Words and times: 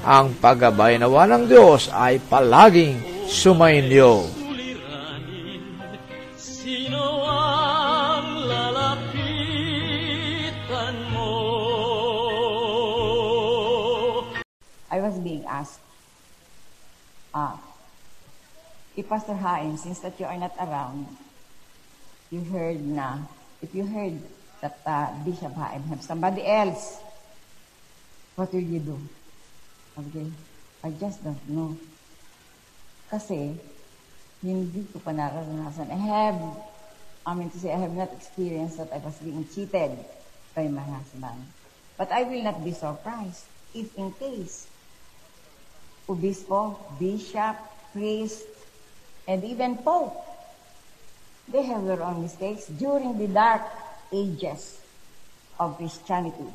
ang 0.00 0.32
paggabay 0.40 0.96
nawa 0.96 1.28
ng 1.28 1.44
Diyos 1.44 1.92
ay 1.92 2.16
palaging 2.24 3.28
sumainyo. 3.28 4.24
Sino 6.40 7.20
ang 7.28 8.48
lalapitan 8.48 9.84
mo? 11.12 11.28
I 14.88 15.04
was 15.04 15.20
being 15.20 15.44
asked, 15.44 15.84
ah, 17.36 17.60
if 18.96 19.04
Pastor 19.04 19.36
Haim, 19.36 19.76
since 19.76 20.00
that 20.00 20.16
you 20.16 20.24
are 20.24 20.40
not 20.40 20.56
around, 20.56 21.04
you 22.32 22.40
heard 22.48 22.80
na, 22.80 23.20
if 23.60 23.76
you 23.76 23.84
heard 23.84 24.16
that 24.64 24.80
uh, 24.88 25.12
Bishop 25.28 25.52
Haim 25.60 25.84
have 25.92 26.00
somebody 26.00 26.40
else, 26.48 26.96
what 28.36 28.48
will 28.52 28.64
you 28.64 28.80
do? 28.80 28.96
Okay, 30.00 30.32
I 30.80 30.96
just 30.96 31.20
don't 31.20 31.44
know. 31.44 31.76
Kasi, 33.12 33.60
hindi 34.40 34.88
ko 34.88 34.96
pa 35.04 35.12
nararanasan. 35.12 35.92
I 35.92 36.00
have, 36.08 36.40
I 37.28 37.36
mean 37.36 37.52
to 37.52 37.58
say, 37.60 37.68
I 37.68 37.80
have 37.84 37.92
not 37.92 38.08
experienced 38.16 38.80
that 38.80 38.88
I 38.96 38.98
was 39.04 39.20
being 39.20 39.44
cheated 39.44 40.00
by 40.56 40.72
my 40.72 40.80
husband. 40.80 41.52
But 42.00 42.08
I 42.16 42.24
will 42.24 42.40
not 42.40 42.64
be 42.64 42.72
surprised 42.72 43.44
if 43.76 43.92
in 43.92 44.16
case 44.16 44.72
obispo, 46.08 46.96
bishop, 46.96 47.60
priest, 47.92 48.48
and 49.28 49.44
even 49.44 49.84
pope, 49.84 50.16
they 51.44 51.60
have 51.68 51.84
their 51.84 52.00
own 52.00 52.24
mistakes 52.24 52.72
during 52.72 53.20
the 53.20 53.28
dark 53.28 53.68
ages 54.08 54.80
of 55.60 55.76
Christianity. 55.76 56.48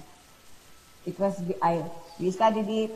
It 1.05 1.19
was, 1.19 1.37
I, 1.61 1.85
we 2.17 2.31
studied 2.31 2.65
it 2.67 2.91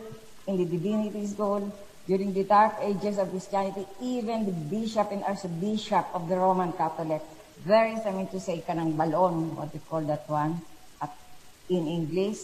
in 0.48 0.58
the 0.58 0.66
divinity 0.66 1.26
school 1.28 1.74
during 2.08 2.34
the 2.34 2.44
dark 2.44 2.76
ages 2.82 3.18
of 3.18 3.30
Christianity, 3.30 3.86
even 4.02 4.46
the 4.46 4.52
bishop 4.52 5.12
and 5.12 5.24
archbishop 5.24 6.08
of 6.14 6.28
the 6.28 6.38
Roman 6.38 6.74
Catholic, 6.74 7.22
there 7.66 7.86
is, 7.86 8.00
I 8.06 8.12
mean 8.12 8.28
to 8.28 8.40
say, 8.40 8.64
kanang 8.66 8.96
balon, 8.96 9.54
what 9.56 9.74
we 9.74 9.80
call 9.80 10.02
that 10.08 10.28
one, 10.30 10.62
at, 11.02 11.14
in 11.70 11.86
English. 11.88 12.40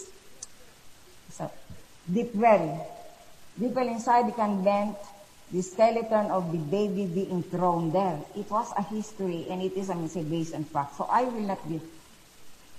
So, 1.31 1.49
deep 2.11 2.35
well. 2.35 2.85
Deep 3.57 3.71
well 3.71 3.87
inside 3.87 4.27
the 4.27 4.33
convent, 4.33 4.97
the 5.51 5.61
skeleton 5.61 6.29
of 6.29 6.51
the 6.51 6.59
baby 6.59 7.07
being 7.07 7.41
thrown 7.43 7.91
there. 7.91 8.19
It 8.35 8.51
was 8.51 8.71
a 8.77 8.83
history, 8.83 9.47
and 9.49 9.63
it 9.63 9.73
is, 9.73 9.89
I 9.89 9.95
mean, 9.95 10.09
say, 10.09 10.23
based 10.23 10.53
on 10.53 10.65
fact. 10.65 10.97
So 10.97 11.07
I 11.09 11.23
will 11.23 11.47
not 11.47 11.67
be, 11.67 11.81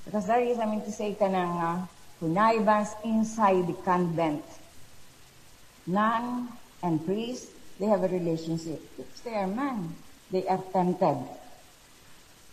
because 0.05 0.26
there 0.26 0.44
is, 0.44 0.59
I 0.59 0.66
mean 0.66 0.82
to 0.82 0.93
say, 0.93 1.16
kanang 1.19 1.56
uh, 1.56 1.87
connivance 2.21 2.94
inside 3.03 3.66
the 3.66 3.75
convent. 3.82 4.44
Nun 5.86 6.48
and 6.82 7.04
priest, 7.06 7.54
they 7.78 7.86
have 7.86 8.02
a 8.02 8.08
relationship. 8.08 8.82
If 8.98 9.22
they 9.22 9.34
are 9.34 9.47
man, 9.47 9.94
they 10.30 10.47
are 10.47 10.62
tempted. 10.72 11.19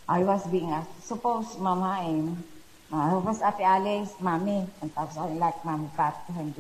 I 0.07 0.23
was 0.23 0.45
being 0.47 0.69
asked, 0.69 1.07
suppose 1.07 1.57
Mama 1.57 1.95
Haim, 1.95 2.43
uh, 2.91 3.19
was 3.23 3.41
Ate 3.41 3.66
Alice, 3.66 4.13
Mommy, 4.19 4.69
and 4.81 4.93
tapos 4.93 5.17
I 5.17 5.33
like 5.33 5.66
Mommy 5.66 5.89
Pat 5.97 6.13
him. 6.29 6.53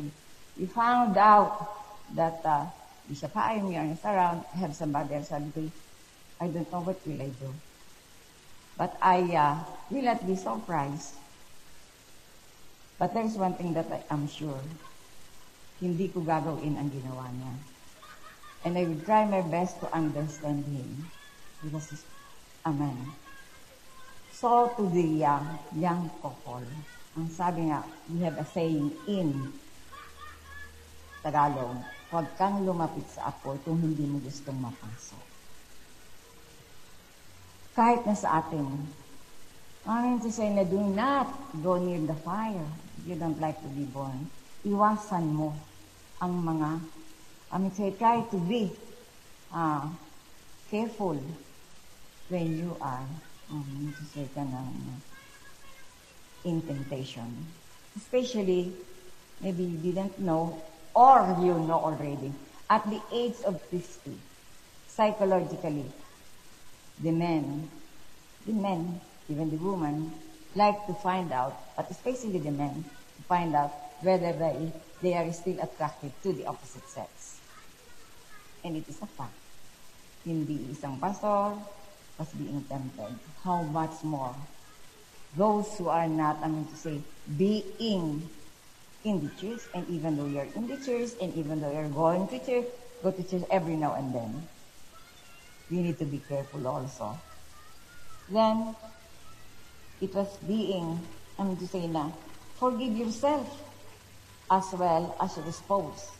We 0.57 0.65
found 0.65 1.17
out 1.17 1.61
that 2.15 2.41
uh, 2.45 2.65
Bishop 3.07 3.33
Haim, 3.33 3.69
you 3.71 3.77
are 3.77 3.85
not 3.85 4.05
around, 4.05 4.45
I 4.53 4.57
have 4.57 4.75
somebody 4.75 5.15
else. 5.15 5.29
Ko, 5.29 5.71
I 6.41 6.47
don't 6.47 6.71
know 6.71 6.81
what 6.81 7.05
will 7.05 7.21
I 7.21 7.29
do. 7.29 7.53
But 8.77 8.97
I 9.01 9.21
uh, 9.35 9.59
will 9.91 10.03
not 10.03 10.25
be 10.25 10.35
surprised. 10.35 11.13
But 12.97 13.13
there 13.13 13.25
is 13.25 13.37
one 13.37 13.53
thing 13.53 13.73
that 13.73 13.91
I 13.91 14.01
am 14.13 14.27
sure. 14.27 14.63
Hindi 15.83 16.07
ko 16.07 16.23
gagawin 16.23 16.79
ang 16.79 16.87
ginawa 16.87 17.27
niya. 17.35 17.53
And 18.63 18.79
I 18.79 18.87
will 18.87 19.03
try 19.03 19.27
my 19.27 19.43
best 19.43 19.83
to 19.83 19.91
understand 19.91 20.63
him. 20.63 21.11
Because 21.59 21.91
he's 21.91 22.07
a 22.63 22.71
man. 22.71 23.11
So 24.31 24.71
to 24.79 24.87
the 24.87 25.27
uh, 25.27 25.43
young 25.75 26.07
couple, 26.23 26.63
ang 27.19 27.27
sabi 27.27 27.67
nga, 27.67 27.83
we 28.07 28.23
have 28.23 28.39
a 28.39 28.47
saying 28.47 28.95
in 29.11 29.51
Tagalog, 31.19 31.83
huwag 32.11 32.27
kang 32.39 32.63
lumapit 32.63 33.03
sa 33.11 33.31
apoy 33.31 33.59
kung 33.67 33.79
hindi 33.79 34.07
mo 34.07 34.23
gustong 34.23 34.59
mapasok. 34.59 35.23
Kahit 37.75 38.07
na 38.07 38.15
sa 38.15 38.43
atin, 38.43 38.67
I 39.83 40.15
to 40.23 40.31
say 40.31 40.47
na 40.47 40.63
do 40.63 40.79
not 40.79 41.27
go 41.59 41.75
near 41.75 41.99
the 42.07 42.15
fire. 42.23 42.71
You 43.03 43.19
don't 43.19 43.35
like 43.43 43.59
to 43.59 43.69
be 43.75 43.83
born. 43.83 44.31
Iwasan 44.63 45.35
mo 45.35 45.51
ang 46.23 46.39
mga, 46.39 46.79
I 47.51 47.55
mean 47.59 47.75
say, 47.75 47.91
try 47.99 48.23
to 48.31 48.37
be 48.47 48.71
uh, 49.51 49.91
careful 50.71 51.19
when 52.31 52.47
you 52.55 52.71
are, 52.79 53.03
um, 53.51 53.91
to 53.91 54.03
say 54.15 54.23
ka 54.31 54.47
ng, 54.47 54.71
in 56.47 56.63
temptation. 56.63 57.27
Especially, 57.99 58.71
maybe 59.43 59.67
you 59.67 59.91
didn't 59.91 60.15
know 60.23 60.63
or 60.95 61.35
you 61.43 61.59
know 61.67 61.91
already. 61.91 62.31
At 62.71 62.87
the 62.87 63.03
age 63.11 63.37
of 63.43 63.59
50, 63.67 64.15
psychologically, 64.87 65.91
the 67.03 67.11
men, 67.11 67.67
the 68.47 68.55
men, 68.55 69.01
even 69.27 69.51
the 69.51 69.59
woman, 69.59 70.15
like 70.55 70.87
to 70.87 70.93
find 70.95 71.35
out, 71.35 71.53
but 71.75 71.91
especially 71.91 72.39
the 72.39 72.55
men, 72.55 72.87
to 72.87 73.21
find 73.27 73.53
out 73.55 73.75
whether 74.03 74.33
they, 75.01 75.13
are 75.13 75.31
still 75.31 75.59
attracted 75.63 76.11
to 76.23 76.33
the 76.33 76.45
opposite 76.45 76.87
sex. 76.87 77.39
And 78.63 78.75
it 78.75 78.83
is 78.87 79.01
a 79.01 79.07
fact. 79.07 79.35
Hindi 80.23 80.71
isang 80.71 80.99
pastor 80.99 81.59
was 82.19 82.31
being 82.35 82.63
tempted. 82.67 83.15
How 83.43 83.63
much 83.63 84.03
more 84.03 84.35
those 85.35 85.67
who 85.77 85.89
are 85.89 86.07
not, 86.07 86.39
I 86.43 86.47
mean 86.47 86.67
to 86.67 86.75
say, 86.75 87.01
being 87.37 88.29
in 89.03 89.19
the 89.19 89.31
church, 89.35 89.67
and 89.73 89.87
even 89.89 90.15
though 90.15 90.27
you're 90.27 90.47
in 90.55 90.67
the 90.67 90.77
church, 90.77 91.11
and 91.19 91.33
even 91.35 91.59
though 91.59 91.71
you're 91.71 91.89
going 91.89 92.27
to 92.27 92.39
church, 92.39 92.67
go 93.01 93.11
to 93.11 93.23
church 93.23 93.43
every 93.49 93.75
now 93.75 93.95
and 93.95 94.13
then, 94.13 94.47
we 95.71 95.81
need 95.81 95.99
to 95.99 96.05
be 96.05 96.21
careful 96.29 96.67
also. 96.67 97.19
Then, 98.29 98.75
it 99.99 100.13
was 100.13 100.37
being, 100.47 100.99
I 101.37 101.43
mean 101.43 101.57
to 101.57 101.67
say 101.67 101.87
na, 101.87 102.11
forgive 102.59 102.95
yourself 102.95 103.72
as 104.53 104.69
well 104.77 105.17
as 105.19 105.33
your 105.35 105.51
spouse. 105.51 106.13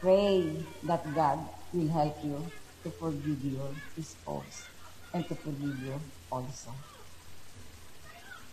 Pray 0.00 0.52
that 0.84 1.00
God 1.14 1.40
will 1.72 1.88
help 1.88 2.16
you 2.22 2.44
to 2.84 2.90
forgive 3.00 3.40
your 3.40 3.72
spouse 4.04 4.68
and 5.14 5.26
to 5.28 5.34
forgive 5.34 5.72
you 5.80 5.96
also. 6.30 6.76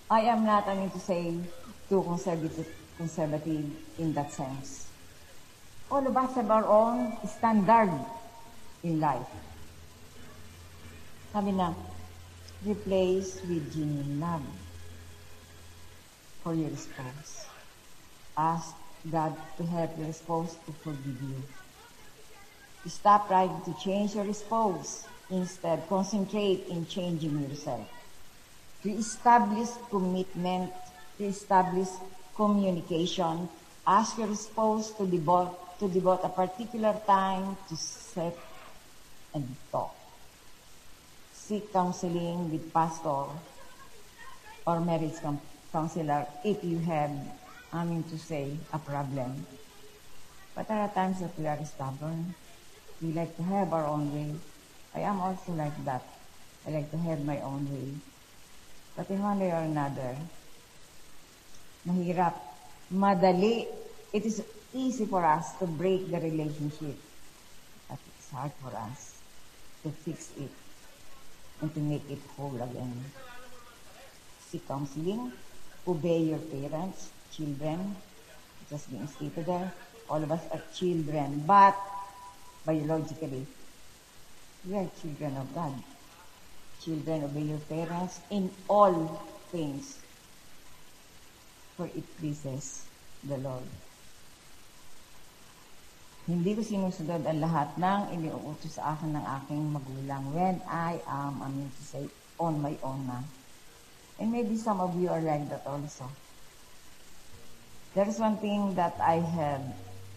I 0.10 0.22
am 0.32 0.46
not, 0.46 0.68
I 0.68 0.76
mean 0.76 0.90
to 0.92 1.00
say, 1.00 1.36
too 1.90 2.04
conservative, 2.04 2.68
conservative 2.96 3.66
in 4.00 4.14
that 4.14 4.32
sense. 4.32 4.88
All 5.92 6.08
of 6.08 6.16
us 6.16 6.36
have 6.36 6.50
our 6.50 6.66
own 6.66 7.12
standard 7.28 7.92
in 8.84 9.00
life. 9.02 9.28
Sabi 11.34 11.52
na, 11.52 11.74
replace 12.64 13.44
with 13.44 13.74
genuine 13.76 14.20
love 14.20 14.48
for 16.44 16.56
your 16.56 16.72
spouse. 16.76 17.48
Ask 18.38 18.76
God 19.10 19.36
to 19.58 19.64
help 19.66 19.98
your 19.98 20.14
spouse 20.14 20.56
to 20.66 20.72
forgive 20.84 21.22
you. 21.22 21.44
Stop 22.88 23.28
trying 23.28 23.62
to 23.66 23.74
change 23.80 24.16
your 24.16 24.34
spouse. 24.34 25.08
Instead, 25.30 25.88
concentrate 25.88 26.66
in 26.70 26.86
changing 26.86 27.42
yourself. 27.42 27.88
To 28.84 28.90
establish 28.92 29.70
commitment, 29.90 30.74
to 31.18 31.26
establish 31.26 31.88
communication, 32.36 33.48
ask 33.88 34.18
your 34.18 34.36
spouse 34.36 34.92
to 34.98 35.06
devote, 35.06 35.80
to 35.80 35.88
devote 35.88 36.22
a 36.24 36.30
particular 36.30 37.00
time 37.06 37.56
to 37.70 37.76
sit 37.78 38.38
and 39.34 39.56
talk. 39.72 39.96
Seek 41.34 41.72
counseling 41.72 42.52
with 42.52 42.74
pastor 42.74 43.26
or 44.66 44.80
marriage 44.80 45.16
counselor 45.72 46.26
if 46.44 46.64
you 46.64 46.80
have, 46.80 47.12
I 47.74 47.86
mean 47.86 48.04
to 48.04 48.18
say, 48.18 48.58
a 48.74 48.80
problem. 48.80 49.48
But 50.56 50.68
there 50.68 50.80
are 50.80 50.94
times 50.94 51.22
that 51.22 51.38
we 51.40 51.48
are 51.48 51.64
stubborn. 51.64 52.36
We 53.02 53.14
like 53.14 53.38
to 53.38 53.44
have 53.44 53.72
our 53.72 53.88
own 53.88 54.14
way. 54.14 54.36
I 54.94 55.00
am 55.08 55.22
also 55.22 55.54
like 55.54 55.86
that. 55.86 56.04
I 56.68 56.72
like 56.72 56.92
to 56.92 56.98
have 56.98 57.24
my 57.24 57.40
own 57.40 57.72
way. 57.72 57.96
But 58.96 59.10
in 59.10 59.24
one 59.24 59.40
way 59.40 59.52
or 59.52 59.64
another, 59.64 60.18
mahirap, 61.88 62.36
madali. 62.94 63.68
It 64.12 64.26
is 64.26 64.44
easy 64.74 65.06
for 65.06 65.24
us 65.24 65.56
to 65.60 65.66
break 65.66 66.12
the 66.12 66.20
relationship. 66.20 67.00
But 67.88 68.00
it's 68.08 68.30
hard 68.30 68.52
for 68.62 68.76
us 68.76 69.22
to 69.84 69.90
fix 70.04 70.32
it 70.38 70.52
and 71.62 71.74
to 71.74 71.80
make 71.80 72.04
it 72.10 72.20
whole 72.36 72.56
again. 72.62 73.06
Seek 74.40 74.68
counseling, 74.68 75.32
obey 75.88 76.20
your 76.20 76.40
parents, 76.40 77.12
children, 77.32 77.96
just 78.70 78.92
being 78.92 79.08
stated 79.08 79.46
there. 79.46 79.72
All 80.10 80.22
of 80.22 80.32
us 80.32 80.44
are 80.52 80.62
children, 80.76 81.44
but 81.48 81.76
biologically, 82.66 83.48
we 84.68 84.76
are 84.76 84.88
children 85.02 85.38
of 85.38 85.48
God. 85.56 85.74
Children, 86.84 87.24
obey 87.24 87.42
your 87.42 87.64
parents 87.66 88.20
in 88.30 88.50
all 88.68 89.22
things, 89.52 90.00
for 91.78 91.86
it 91.86 92.06
pleases 92.20 92.86
the 93.24 93.38
Lord. 93.38 93.66
Hindi 96.30 96.54
ko 96.54 96.62
sinusunod 96.62 97.26
ang 97.26 97.42
lahat 97.42 97.70
ng 97.82 98.02
iniuutos 98.14 98.78
sa 98.78 98.94
akin 98.94 99.18
ng 99.18 99.26
aking 99.42 99.74
magulang 99.74 100.24
when 100.32 100.62
I 100.70 101.02
am, 101.10 101.42
I 101.42 101.50
mean 101.50 101.70
to 101.74 101.84
say, 101.84 102.06
on 102.38 102.62
my 102.62 102.78
own 102.86 103.10
na. 103.10 103.26
And 104.22 104.30
maybe 104.30 104.54
some 104.54 104.78
of 104.82 104.94
you 105.02 105.10
are 105.10 105.22
like 105.22 105.50
that 105.50 105.66
also. 105.66 106.06
There 107.94 108.08
is 108.08 108.20
one 108.20 108.38
thing 108.38 108.76
that 108.76 108.96
I 109.04 109.20
have 109.20 109.62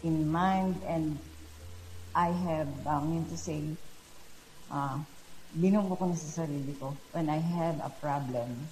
in 0.04 0.30
mind 0.30 0.78
and 0.86 1.18
I 2.14 2.30
have, 2.30 2.68
I 2.86 3.02
mean 3.02 3.26
to 3.26 3.36
say, 3.36 3.66
uh, 4.70 5.02
binunggo 5.50 5.98
ko 5.98 6.06
na 6.06 6.14
sa 6.14 6.46
sarili 6.46 6.78
ko 6.78 6.94
when 7.10 7.26
I 7.26 7.42
have 7.42 7.82
a 7.82 7.90
problem 7.98 8.70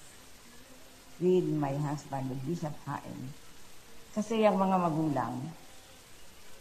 with 1.19 1.47
my 1.51 1.75
husband, 1.83 2.31
with 2.31 2.47
Bishop 2.47 2.79
Haim. 2.87 3.35
Kasi 4.15 4.47
yung 4.47 4.55
mga 4.55 4.79
magulang, 4.79 5.51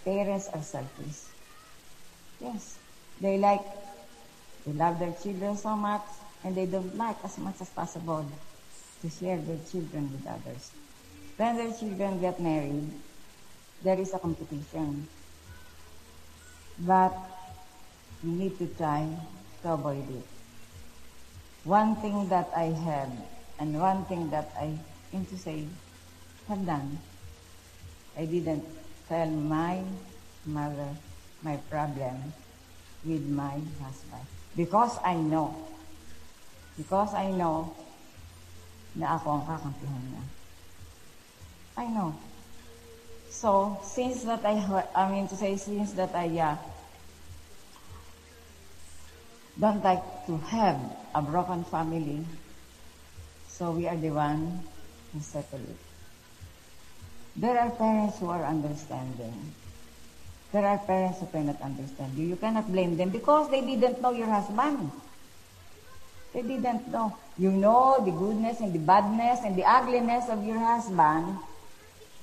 parents 0.01 0.49
are 0.49 0.65
selfish. 0.65 1.29
Yes, 2.41 2.81
they 3.21 3.37
like, 3.37 3.65
they 4.65 4.73
love 4.73 4.97
their 4.97 5.13
children 5.13 5.53
so 5.53 5.77
much, 5.77 6.09
and 6.41 6.57
they 6.57 6.65
don't 6.65 6.97
like 6.97 7.21
as 7.21 7.37
much 7.37 7.61
as 7.61 7.69
possible 7.69 8.25
to 8.25 9.07
share 9.13 9.37
their 9.37 9.61
children 9.69 10.09
with 10.09 10.25
others. 10.25 10.73
When 11.37 11.57
their 11.57 11.71
children 11.73 12.21
get 12.21 12.39
married, 12.39 12.91
there 13.83 13.99
is 13.99 14.13
a 14.13 14.19
competition. 14.19 15.07
But 16.79 17.13
we 18.23 18.29
need 18.31 18.57
to 18.59 18.67
try 18.77 19.07
to 19.63 19.73
avoid 19.73 20.09
it. 20.09 20.27
One 21.63 21.95
thing 21.97 22.29
that 22.29 22.49
I 22.55 22.73
have, 22.73 23.11
and 23.59 23.79
one 23.79 24.05
thing 24.05 24.29
that 24.31 24.51
I 24.57 24.77
aim 25.13 25.25
to 25.25 25.37
say, 25.37 25.65
have 26.47 26.65
done, 26.65 26.99
I 28.17 28.25
didn't 28.25 28.65
tell 29.07 29.29
my 29.29 29.83
mother 30.45 30.89
my 31.43 31.57
problem 31.69 32.33
with 33.05 33.27
my 33.29 33.61
husband. 33.81 34.25
Because 34.55 34.97
I 35.03 35.15
know, 35.15 35.55
because 36.77 37.13
I 37.13 37.31
know 37.31 37.73
na 38.95 39.15
ako 39.15 39.39
ang 39.39 39.43
kakampihan 39.47 40.03
niya. 40.11 40.23
I 41.77 41.87
know. 41.87 42.15
So, 43.29 43.79
since 43.83 44.23
that 44.23 44.45
I, 44.45 44.85
I 44.93 45.11
mean 45.11 45.27
to 45.29 45.35
say, 45.35 45.55
since 45.55 45.93
that 45.93 46.13
I 46.13 46.27
uh, 46.37 46.57
don't 49.59 49.83
like 49.83 50.03
to 50.27 50.37
have 50.37 50.79
a 51.15 51.21
broken 51.21 51.63
family, 51.63 52.25
so 53.47 53.71
we 53.71 53.87
are 53.87 53.95
the 53.95 54.11
one 54.11 54.59
who 55.13 55.19
settle 55.21 55.59
it. 55.59 55.77
There 57.35 57.57
are 57.57 57.69
parents 57.71 58.19
who 58.19 58.27
are 58.29 58.43
understanding. 58.43 59.53
There 60.51 60.65
are 60.65 60.77
parents 60.79 61.19
who 61.19 61.27
cannot 61.27 61.61
understand 61.61 62.17
you. 62.17 62.27
You 62.27 62.35
cannot 62.35 62.69
blame 62.69 62.97
them 62.97 63.09
because 63.09 63.49
they 63.49 63.61
didn't 63.61 64.01
know 64.01 64.11
your 64.11 64.27
husband. 64.27 64.91
They 66.33 66.41
didn't 66.41 66.91
know. 66.91 67.15
You 67.37 67.51
know 67.51 68.03
the 68.03 68.11
goodness 68.11 68.59
and 68.59 68.73
the 68.73 68.79
badness 68.79 69.39
and 69.45 69.55
the 69.55 69.63
ugliness 69.63 70.27
of 70.29 70.43
your 70.43 70.59
husband, 70.59 71.39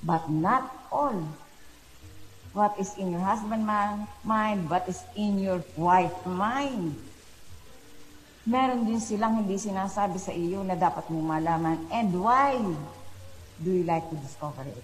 but 0.03 0.29
not 0.29 0.71
all. 0.91 1.15
What 2.53 2.75
is 2.81 2.97
in 2.97 3.13
your 3.13 3.21
husband 3.21 3.65
mind, 3.65 4.69
what 4.69 4.89
is 4.89 5.05
in 5.15 5.37
your 5.37 5.61
wife 5.77 6.15
mind. 6.25 6.97
Meron 8.49 8.89
din 8.89 8.97
silang 8.97 9.37
hindi 9.37 9.61
sinasabi 9.61 10.17
sa 10.17 10.33
iyo 10.33 10.65
na 10.65 10.73
dapat 10.73 11.05
mong 11.13 11.37
malaman. 11.37 11.77
And 11.93 12.09
why 12.17 12.57
do 13.61 13.69
you 13.69 13.85
like 13.85 14.09
to 14.09 14.17
discover 14.17 14.65
it? 14.65 14.81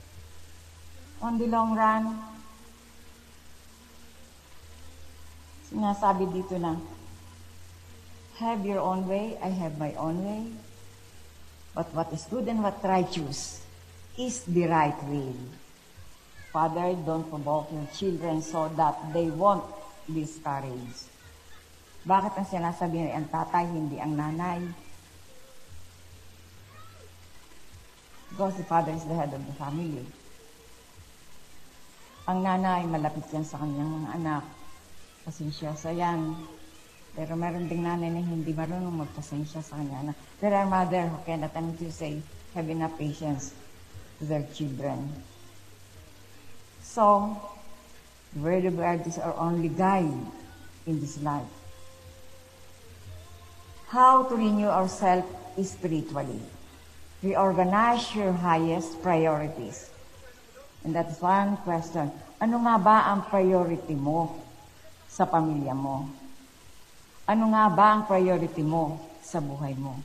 On 1.25 1.41
the 1.41 1.49
long 1.49 1.73
run, 1.73 2.21
sinasabi 5.73 6.29
dito 6.29 6.61
na, 6.61 6.77
have 8.37 8.61
your 8.61 8.83
own 8.83 9.09
way, 9.09 9.39
I 9.41 9.49
have 9.49 9.81
my 9.81 9.97
own 9.97 10.21
way. 10.21 10.53
But 11.73 11.89
what 11.97 12.13
is 12.13 12.29
good 12.29 12.45
and 12.45 12.61
what 12.61 12.77
righteous 12.85 13.64
is 14.17 14.47
the 14.47 14.67
right 14.67 14.95
way. 15.11 15.35
Father, 16.55 16.95
don't 17.03 17.27
provoke 17.27 17.67
your 17.71 17.87
children 17.91 18.39
so 18.39 18.71
that 18.79 18.95
they 19.11 19.27
won't 19.27 19.67
discourage. 20.07 21.11
Bakit 22.07 22.31
ang 22.39 22.47
sinasabi 22.47 23.11
ay 23.11 23.11
ang 23.11 23.27
tatay, 23.27 23.67
hindi 23.67 23.99
ang 23.99 24.15
nanay? 24.15 24.63
Because 28.31 28.55
the 28.55 28.63
father 28.63 28.95
is 28.95 29.03
the 29.03 29.15
head 29.19 29.35
of 29.35 29.43
the 29.43 29.55
family. 29.59 30.07
Ang 32.31 32.39
nanay, 32.39 32.87
malapit 32.87 33.27
yan 33.35 33.43
sa 33.43 33.59
kanyang 33.59 33.91
mga 33.99 34.09
anak. 34.15 34.43
Pasensyosa 35.27 35.91
yan. 35.91 36.39
Pero 37.19 37.35
meron 37.35 37.67
ding 37.67 37.83
nanay 37.83 38.11
na 38.15 38.23
hindi 38.23 38.55
marunong 38.55 39.03
magpasensya 39.03 39.59
sa 39.59 39.75
kanya 39.75 40.07
anak. 40.07 40.15
There 40.39 40.55
are 40.55 40.67
mother 40.67 41.11
who 41.11 41.19
cannot, 41.27 41.51
mean 41.51 41.75
to 41.83 41.91
say, 41.91 42.23
have 42.55 42.67
enough 42.71 42.95
patience 42.95 43.64
their 44.21 44.43
children. 44.53 45.11
So, 46.81 47.37
of 48.35 48.77
God 48.77 49.07
is 49.07 49.17
our 49.17 49.35
only 49.35 49.69
guide 49.69 50.13
in 50.85 50.99
this 50.99 51.19
life. 51.21 51.47
How 53.87 54.23
to 54.23 54.35
renew 54.35 54.67
ourselves 54.67 55.27
spiritually. 55.63 56.39
Reorganize 57.23 58.13
your 58.15 58.31
highest 58.31 59.01
priorities. 59.01 59.89
And 60.83 60.93
that's 60.93 61.21
one 61.21 61.57
question. 61.63 62.11
Ano 62.37 62.59
nga 62.61 62.75
ba 62.77 62.97
ang 63.09 63.25
priority 63.31 63.95
mo 63.95 64.35
sa 65.07 65.25
pamilya 65.25 65.73
mo? 65.73 66.05
Ano 67.25 67.49
nga 67.55 67.65
ba 67.71 67.97
ang 67.97 68.01
priority 68.05 68.61
mo 68.61 68.99
sa 69.23 69.41
buhay 69.41 69.73
mo? 69.79 69.97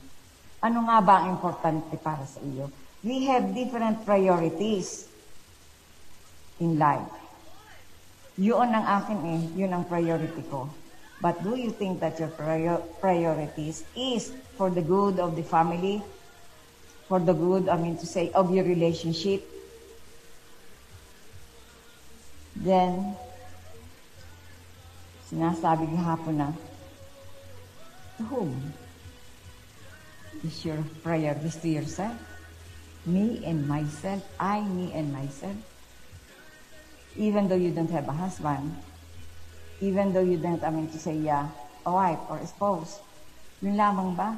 Ano 0.63 0.87
nga 0.89 0.97
ba 1.03 1.21
ang 1.21 1.37
importante 1.37 1.93
para 1.99 2.25
sa 2.25 2.41
iyo? 2.41 2.71
We 3.03 3.25
have 3.25 3.55
different 3.55 4.05
priorities 4.05 5.09
in 6.61 6.77
life. 6.77 7.09
Yun 8.37 8.69
ang 8.69 8.85
akin 8.85 9.19
eh, 9.25 9.41
yun 9.57 9.73
ang 9.73 9.89
priority 9.89 10.45
ko. 10.45 10.69
But 11.21 11.41
do 11.41 11.57
you 11.57 11.69
think 11.73 12.01
that 12.01 12.17
your 12.17 12.29
prior- 12.29 12.81
priorities 13.01 13.85
is 13.97 14.33
for 14.57 14.69
the 14.69 14.81
good 14.81 15.17
of 15.17 15.37
the 15.37 15.45
family, 15.45 16.01
for 17.09 17.21
the 17.21 17.33
good, 17.33 17.69
I 17.69 17.77
mean 17.77 17.97
to 17.97 18.05
say, 18.05 18.29
of 18.33 18.53
your 18.53 18.65
relationship? 18.65 19.45
Then, 22.57 23.17
sinasabi 25.29 25.89
hapon 25.97 26.37
na, 26.37 26.49
to 28.17 28.23
whom? 28.29 28.73
Is 30.41 30.65
your 30.65 30.81
priorities 31.05 31.57
to 31.61 31.69
yourself? 31.69 32.30
Me 33.05 33.41
and 33.45 33.67
myself, 33.67 34.21
I, 34.39 34.61
me 34.61 34.93
and 34.93 35.11
myself. 35.11 35.57
Even 37.17 37.49
though 37.49 37.57
you 37.57 37.71
don't 37.71 37.89
have 37.89 38.07
a 38.07 38.13
husband, 38.13 38.77
even 39.81 40.13
though 40.13 40.21
you 40.21 40.37
don't, 40.37 40.63
I 40.63 40.69
mean 40.69 40.87
to 40.93 40.99
say, 40.99 41.17
yeah, 41.17 41.49
a 41.85 41.91
wife 41.91 42.19
or 42.29 42.37
a 42.37 42.47
spouse, 42.47 43.01
yun 43.61 43.75
lamang 43.75 44.13
ba? 44.13 44.37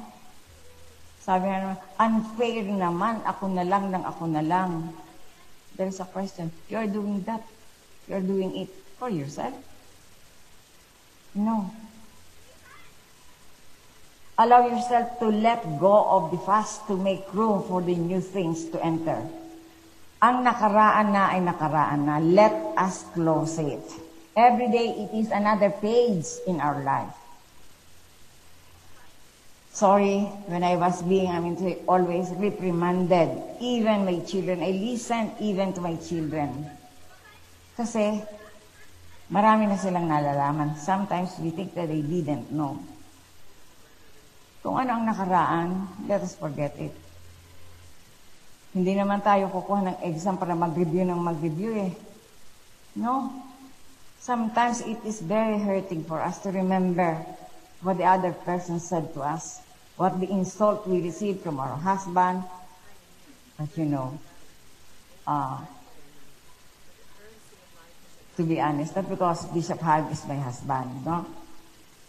Sabi 1.20 1.48
nga 1.48 1.60
naman, 1.60 1.78
unfair 2.00 2.64
naman, 2.64 3.16
ako 3.24 3.44
na 3.52 3.64
lang 3.64 3.92
ng 3.92 4.04
ako 4.04 4.24
na 4.28 4.40
lang. 4.44 4.92
There 5.76 5.88
is 5.88 6.00
a 6.00 6.08
question, 6.08 6.52
you're 6.68 6.88
doing 6.88 7.20
that. 7.28 7.44
You're 8.08 8.24
doing 8.24 8.56
it 8.56 8.72
for 8.96 9.08
yourself? 9.08 9.56
No. 11.34 11.72
Allow 14.34 14.66
yourself 14.66 15.18
to 15.22 15.30
let 15.30 15.62
go 15.78 15.94
of 16.10 16.34
the 16.34 16.42
past 16.42 16.90
to 16.90 16.98
make 16.98 17.22
room 17.30 17.62
for 17.70 17.78
the 17.78 17.94
new 17.94 18.18
things 18.18 18.66
to 18.74 18.82
enter. 18.82 19.22
Ang 20.18 20.42
nakaraan 20.42 21.14
na 21.14 21.30
ay 21.30 21.38
nakaraan 21.38 22.02
na. 22.02 22.18
Let 22.18 22.50
us 22.74 23.06
close 23.14 23.62
it. 23.62 23.84
Every 24.34 24.66
day, 24.74 25.06
it 25.06 25.14
is 25.14 25.30
another 25.30 25.70
page 25.70 26.26
in 26.50 26.58
our 26.58 26.82
life. 26.82 27.14
Sorry, 29.70 30.26
when 30.50 30.66
I 30.66 30.74
was 30.74 31.02
being, 31.02 31.30
I 31.30 31.38
mean, 31.38 31.58
always 31.86 32.30
reprimanded. 32.34 33.30
Even 33.62 34.02
my 34.02 34.18
children, 34.26 34.62
I 34.66 34.74
listen 34.74 35.30
even 35.38 35.70
to 35.74 35.80
my 35.82 35.94
children. 36.02 36.66
Kasi, 37.78 38.18
marami 39.30 39.70
na 39.70 39.78
silang 39.78 40.10
nalalaman. 40.10 40.74
Sometimes 40.78 41.38
we 41.38 41.54
think 41.54 41.74
that 41.78 41.86
they 41.86 42.02
didn't 42.02 42.50
know. 42.50 42.93
Kung 44.64 44.80
ano 44.80 44.96
ang 44.96 45.04
nakaraan, 45.04 45.68
let 46.08 46.24
us 46.24 46.32
forget 46.40 46.72
it. 46.80 46.96
Hindi 48.72 48.96
naman 48.96 49.20
tayo 49.20 49.52
kukuha 49.52 49.84
ng 49.84 49.98
exam 50.08 50.40
para 50.40 50.56
mag-review 50.56 51.04
ng 51.04 51.20
mag-review 51.20 51.84
eh. 51.84 51.92
No? 52.96 53.28
Sometimes 54.16 54.80
it 54.88 54.96
is 55.04 55.20
very 55.20 55.60
hurting 55.60 56.08
for 56.08 56.16
us 56.16 56.40
to 56.40 56.48
remember 56.48 57.20
what 57.84 58.00
the 58.00 58.08
other 58.08 58.32
person 58.32 58.80
said 58.80 59.12
to 59.12 59.20
us, 59.20 59.60
what 60.00 60.16
the 60.16 60.32
insult 60.32 60.88
we 60.88 61.04
received 61.04 61.44
from 61.44 61.60
our 61.60 61.76
husband. 61.76 62.40
But 63.60 63.68
you 63.76 63.84
know, 63.84 64.16
uh, 65.28 65.60
to 68.40 68.42
be 68.48 68.64
honest, 68.64 68.96
not 68.96 69.12
because 69.12 69.44
Bishop 69.52 69.84
Hag 69.84 70.08
is 70.08 70.24
my 70.24 70.40
husband, 70.40 71.04
no? 71.04 71.28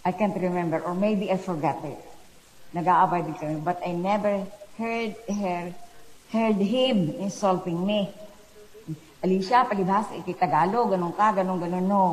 I 0.08 0.16
can't 0.16 0.40
remember, 0.40 0.80
or 0.80 0.96
maybe 0.96 1.28
I 1.28 1.36
forgot 1.36 1.84
it. 1.84 2.15
Nag-aabay 2.76 3.24
din 3.24 3.36
kami, 3.40 3.58
but 3.64 3.80
I 3.80 3.96
never 3.96 4.44
heard 4.76 5.16
her, 5.32 5.72
heard 6.36 6.60
him 6.60 7.16
insulting 7.24 7.80
me. 7.80 8.12
Alicia, 9.24 9.64
palibhas, 9.64 10.12
ikitagalog, 10.12 10.92
ganun 10.92 11.16
ka, 11.16 11.32
ganun, 11.32 11.64
ganun, 11.64 11.88
no. 11.88 12.06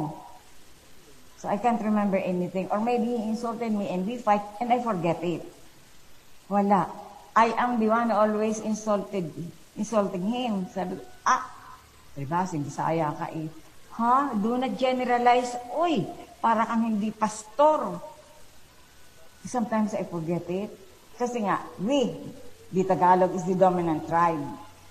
So 1.42 1.50
I 1.50 1.58
can't 1.58 1.82
remember 1.82 2.16
anything. 2.22 2.70
Or 2.70 2.78
maybe 2.78 3.18
he 3.18 3.34
insulted 3.34 3.74
me 3.74 3.90
and 3.90 4.06
we 4.06 4.22
fight 4.22 4.46
and 4.62 4.70
I 4.70 4.78
forget 4.78 5.18
it. 5.26 5.42
Wala. 6.46 6.86
I 7.34 7.50
am 7.58 7.82
the 7.82 7.90
one 7.90 8.14
always 8.14 8.62
insulted, 8.62 9.26
insulting 9.74 10.22
him. 10.22 10.70
Sabi 10.70 10.94
ko, 10.94 11.02
ah, 11.26 11.42
palibhas, 12.14 12.54
hindi 12.54 12.70
saya 12.70 13.10
ka 13.18 13.34
eh. 13.34 13.50
Ha? 13.98 14.38
Do 14.38 14.54
not 14.54 14.78
generalize. 14.78 15.58
Uy, 15.74 16.06
para 16.38 16.62
kang 16.70 16.86
hindi 16.86 17.10
pastor. 17.10 17.98
Sometimes 19.44 19.94
I 19.94 20.04
forget 20.06 20.46
it. 20.50 20.70
Kasi 21.18 21.44
nga, 21.44 21.60
we, 21.82 22.14
the 22.70 22.84
Tagalog 22.84 23.34
is 23.34 23.44
the 23.44 23.54
dominant 23.54 24.06
tribe. 24.08 24.42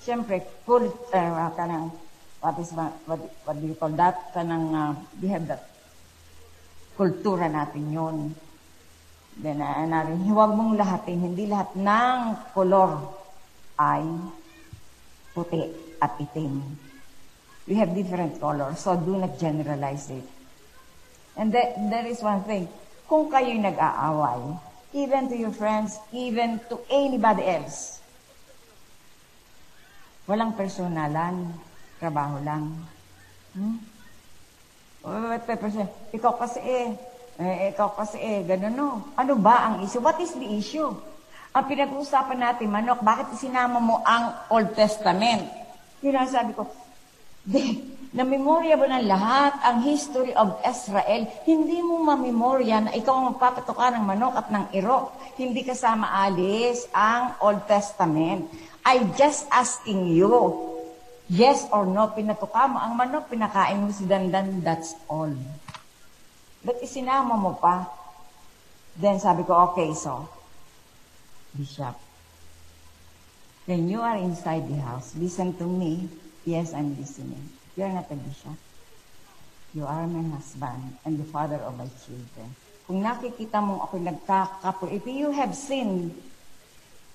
Siyempre, 0.01 0.41
cult, 0.65 0.91
uh, 1.13 1.49
kanang, 1.55 1.91
what 2.41 2.57
is, 2.59 2.71
what, 2.71 2.93
what 3.45 3.55
do 3.59 3.67
you 3.67 3.75
call 3.75 3.89
that? 3.95 4.33
Kanang, 4.33 4.73
uh, 4.73 4.91
we 5.21 5.27
have 5.29 5.47
that 5.47 5.71
kultura 6.97 7.49
natin 7.49 7.89
yon. 7.89 8.17
Then, 9.39 9.61
uh, 9.63 9.87
narin, 9.87 10.21
huwag 10.27 10.53
mong 10.53 10.75
lahatin, 10.75 11.23
hindi 11.23 11.47
lahat 11.47 11.73
ng 11.73 12.17
kolor 12.53 13.15
ay 13.79 14.03
puti 15.33 15.63
at 15.97 16.19
itim. 16.19 16.61
We 17.65 17.79
have 17.79 17.95
different 17.95 18.37
colors, 18.41 18.83
so 18.83 18.97
do 18.97 19.15
not 19.15 19.39
generalize 19.39 20.09
it. 20.11 20.27
And 21.37 21.53
there, 21.53 21.73
there 21.89 22.05
is 22.05 22.19
one 22.21 22.43
thing, 22.43 22.67
kung 23.11 23.27
kayo'y 23.27 23.59
nag-aaway, 23.59 24.55
even 24.95 25.27
to 25.27 25.35
your 25.35 25.51
friends, 25.51 25.99
even 26.15 26.63
to 26.71 26.79
anybody 26.87 27.43
else, 27.43 27.99
walang 30.23 30.55
personalan, 30.55 31.51
trabaho 31.99 32.39
lang. 32.39 32.71
Hmm? 33.51 33.83
What 35.03 35.43
person? 35.43 35.91
Ikaw 36.15 36.39
kasi 36.39 36.63
eh, 36.63 36.87
eh, 37.35 37.75
ikaw 37.75 37.91
kasi 37.99 38.15
eh, 38.15 38.47
ganun 38.47 38.79
no. 38.79 38.89
Ano 39.19 39.35
ba 39.35 39.67
ang 39.67 39.75
issue? 39.83 39.99
What 39.99 40.15
is 40.23 40.31
the 40.31 40.47
issue? 40.47 40.87
Ang 41.51 41.67
pinag-uusapan 41.67 42.39
natin, 42.39 42.71
manok, 42.71 43.03
bakit 43.03 43.35
sinama 43.35 43.83
mo 43.83 43.99
ang 44.07 44.39
Old 44.47 44.71
Testament? 44.71 45.51
Yun 45.99 46.15
ang 46.15 46.31
sabi 46.31 46.55
ko, 46.55 46.63
de, 47.51 47.90
na-memorya 48.11 48.75
mo 48.75 48.83
ng 48.91 49.07
lahat 49.07 49.55
ang 49.63 49.87
history 49.87 50.35
of 50.35 50.59
Israel, 50.67 51.31
hindi 51.47 51.79
mo 51.79 52.03
mamemorya 52.03 52.83
na 52.83 52.91
ikaw 52.91 53.15
ang 53.15 53.25
magpapatuka 53.35 53.95
ng 53.95 54.03
manok 54.03 54.35
at 54.35 54.47
ng 54.51 54.65
iro. 54.75 55.15
Hindi 55.39 55.63
kasama 55.63 56.11
alis 56.27 56.91
ang 56.91 57.39
Old 57.39 57.63
Testament. 57.71 58.51
I 58.83 59.07
just 59.15 59.47
asking 59.47 60.11
you, 60.11 60.27
yes 61.31 61.63
or 61.71 61.87
no, 61.87 62.11
pinatuka 62.11 62.67
mo 62.67 62.83
ang 62.83 62.99
manok, 62.99 63.31
pinakain 63.31 63.79
mo 63.79 63.95
si 63.95 64.03
Dandan, 64.03 64.59
that's 64.59 64.91
all. 65.07 65.31
But 66.67 66.83
isinama 66.83 67.39
mo 67.39 67.55
pa. 67.55 67.87
Then 68.99 69.23
sabi 69.23 69.47
ko, 69.47 69.71
okay, 69.71 69.95
so, 69.95 70.27
Bishop, 71.55 71.95
when 73.71 73.87
you 73.87 74.03
are 74.03 74.19
inside 74.19 74.67
the 74.67 74.83
house, 74.83 75.15
listen 75.15 75.55
to 75.55 75.63
me. 75.63 76.11
Yes, 76.43 76.75
I'm 76.75 76.91
listening. 76.99 77.60
You're 77.75 77.89
not 77.89 78.11
a 78.11 78.17
bishop. 78.19 78.57
You 79.71 79.87
are 79.87 80.03
my 80.07 80.23
husband 80.35 80.99
and 81.05 81.15
the 81.15 81.27
father 81.31 81.55
of 81.63 81.79
my 81.79 81.87
children. 82.03 82.51
Kung 82.83 82.99
nakikita 82.99 83.63
mo 83.63 83.79
ako 83.87 84.03
nagkakapo, 84.03 84.91
if 84.91 85.07
you 85.07 85.31
have 85.31 85.55
seen 85.55 86.11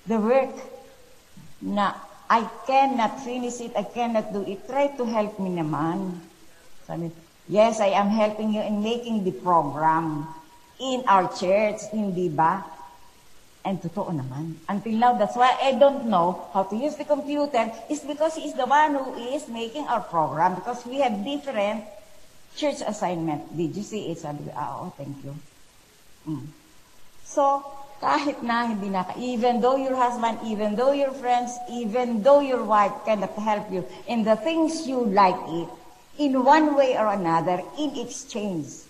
the 0.09 0.17
work 0.17 0.57
na 1.61 1.93
I 2.25 2.43
cannot 2.65 3.21
finish 3.21 3.61
it, 3.61 3.77
I 3.77 3.85
cannot 3.85 4.33
do 4.33 4.41
it, 4.43 4.65
try 4.65 4.89
to 4.97 5.03
help 5.05 5.37
me 5.37 5.53
naman. 5.53 6.17
Sabi, 6.89 7.13
yes, 7.45 7.79
I 7.79 7.93
am 7.93 8.09
helping 8.09 8.51
you 8.51 8.65
in 8.65 8.81
making 8.81 9.23
the 9.23 9.37
program 9.37 10.25
in 10.81 11.05
our 11.05 11.29
church, 11.31 11.87
hindi 11.93 12.27
ba? 12.33 12.65
And 13.67 13.83
totoo 13.83 14.15
naman. 14.15 14.55
Until 14.71 14.95
now, 14.95 15.19
that's 15.19 15.35
why 15.35 15.51
I 15.59 15.75
don't 15.75 16.07
know 16.07 16.47
how 16.55 16.63
to 16.63 16.75
use 16.79 16.95
the 16.95 17.03
computer. 17.03 17.67
Is 17.91 17.99
because 17.99 18.39
he 18.39 18.47
is 18.47 18.55
the 18.55 18.63
one 18.63 18.95
who 18.95 19.19
is 19.35 19.51
making 19.51 19.91
our 19.91 19.99
program 20.07 20.55
because 20.55 20.87
we 20.87 21.03
have 21.03 21.19
different 21.19 21.83
church 22.55 22.79
assignment. 22.79 23.51
Did 23.51 23.75
you 23.75 23.83
see 23.83 24.07
it? 24.07 24.23
Sabi 24.23 24.47
ah, 24.55 24.87
oh, 24.87 24.95
thank 24.95 25.19
you. 25.19 25.35
Mm. 26.23 26.47
So, 27.27 27.59
kahit 27.99 28.39
na 28.39 28.71
hindi 28.71 28.87
na, 28.87 29.03
even 29.19 29.59
though 29.59 29.75
your 29.75 29.99
husband, 29.99 30.39
even 30.47 30.79
though 30.79 30.95
your 30.95 31.11
friends, 31.11 31.51
even 31.67 32.23
though 32.23 32.39
your 32.39 32.63
wife 32.63 32.95
cannot 33.03 33.35
help 33.35 33.67
you 33.67 33.83
in 34.07 34.23
the 34.23 34.39
things 34.39 34.87
you 34.87 35.03
like 35.11 35.43
it, 35.51 35.67
in 36.23 36.39
one 36.39 36.71
way 36.71 36.95
or 36.95 37.11
another, 37.11 37.59
in 37.75 37.99
exchange, 37.99 38.87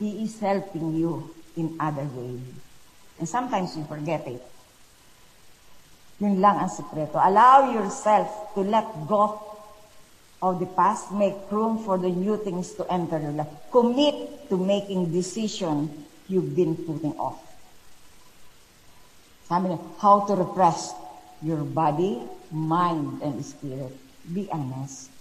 he 0.00 0.24
is 0.24 0.40
helping 0.40 0.96
you 0.96 1.28
in 1.60 1.76
other 1.76 2.08
ways. 2.16 2.63
And 3.18 3.28
sometimes 3.28 3.76
you 3.76 3.84
forget 3.84 4.26
it. 4.26 4.42
Yun 6.18 6.40
lang 6.40 6.62
ang 6.62 6.70
sekreto. 6.70 7.18
Allow 7.18 7.74
yourself 7.74 8.54
to 8.54 8.62
let 8.62 8.86
go 9.06 9.38
of 10.42 10.60
the 10.60 10.68
past, 10.76 11.10
make 11.10 11.34
room 11.50 11.80
for 11.82 11.98
the 11.98 12.10
new 12.10 12.36
things 12.36 12.74
to 12.74 12.84
enter 12.92 13.18
your 13.18 13.32
life. 13.32 13.50
Commit 13.72 14.48
to 14.50 14.56
making 14.56 15.10
decision 15.10 15.88
you've 16.28 16.54
been 16.54 16.76
putting 16.76 17.16
off. 17.18 17.40
Sabi 19.48 19.72
niya, 19.72 19.80
how 20.00 20.24
to 20.24 20.36
repress 20.36 20.92
your 21.44 21.64
body, 21.64 22.20
mind, 22.52 23.20
and 23.20 23.44
spirit. 23.44 23.92
Be 24.24 24.48
honest. 24.48 25.12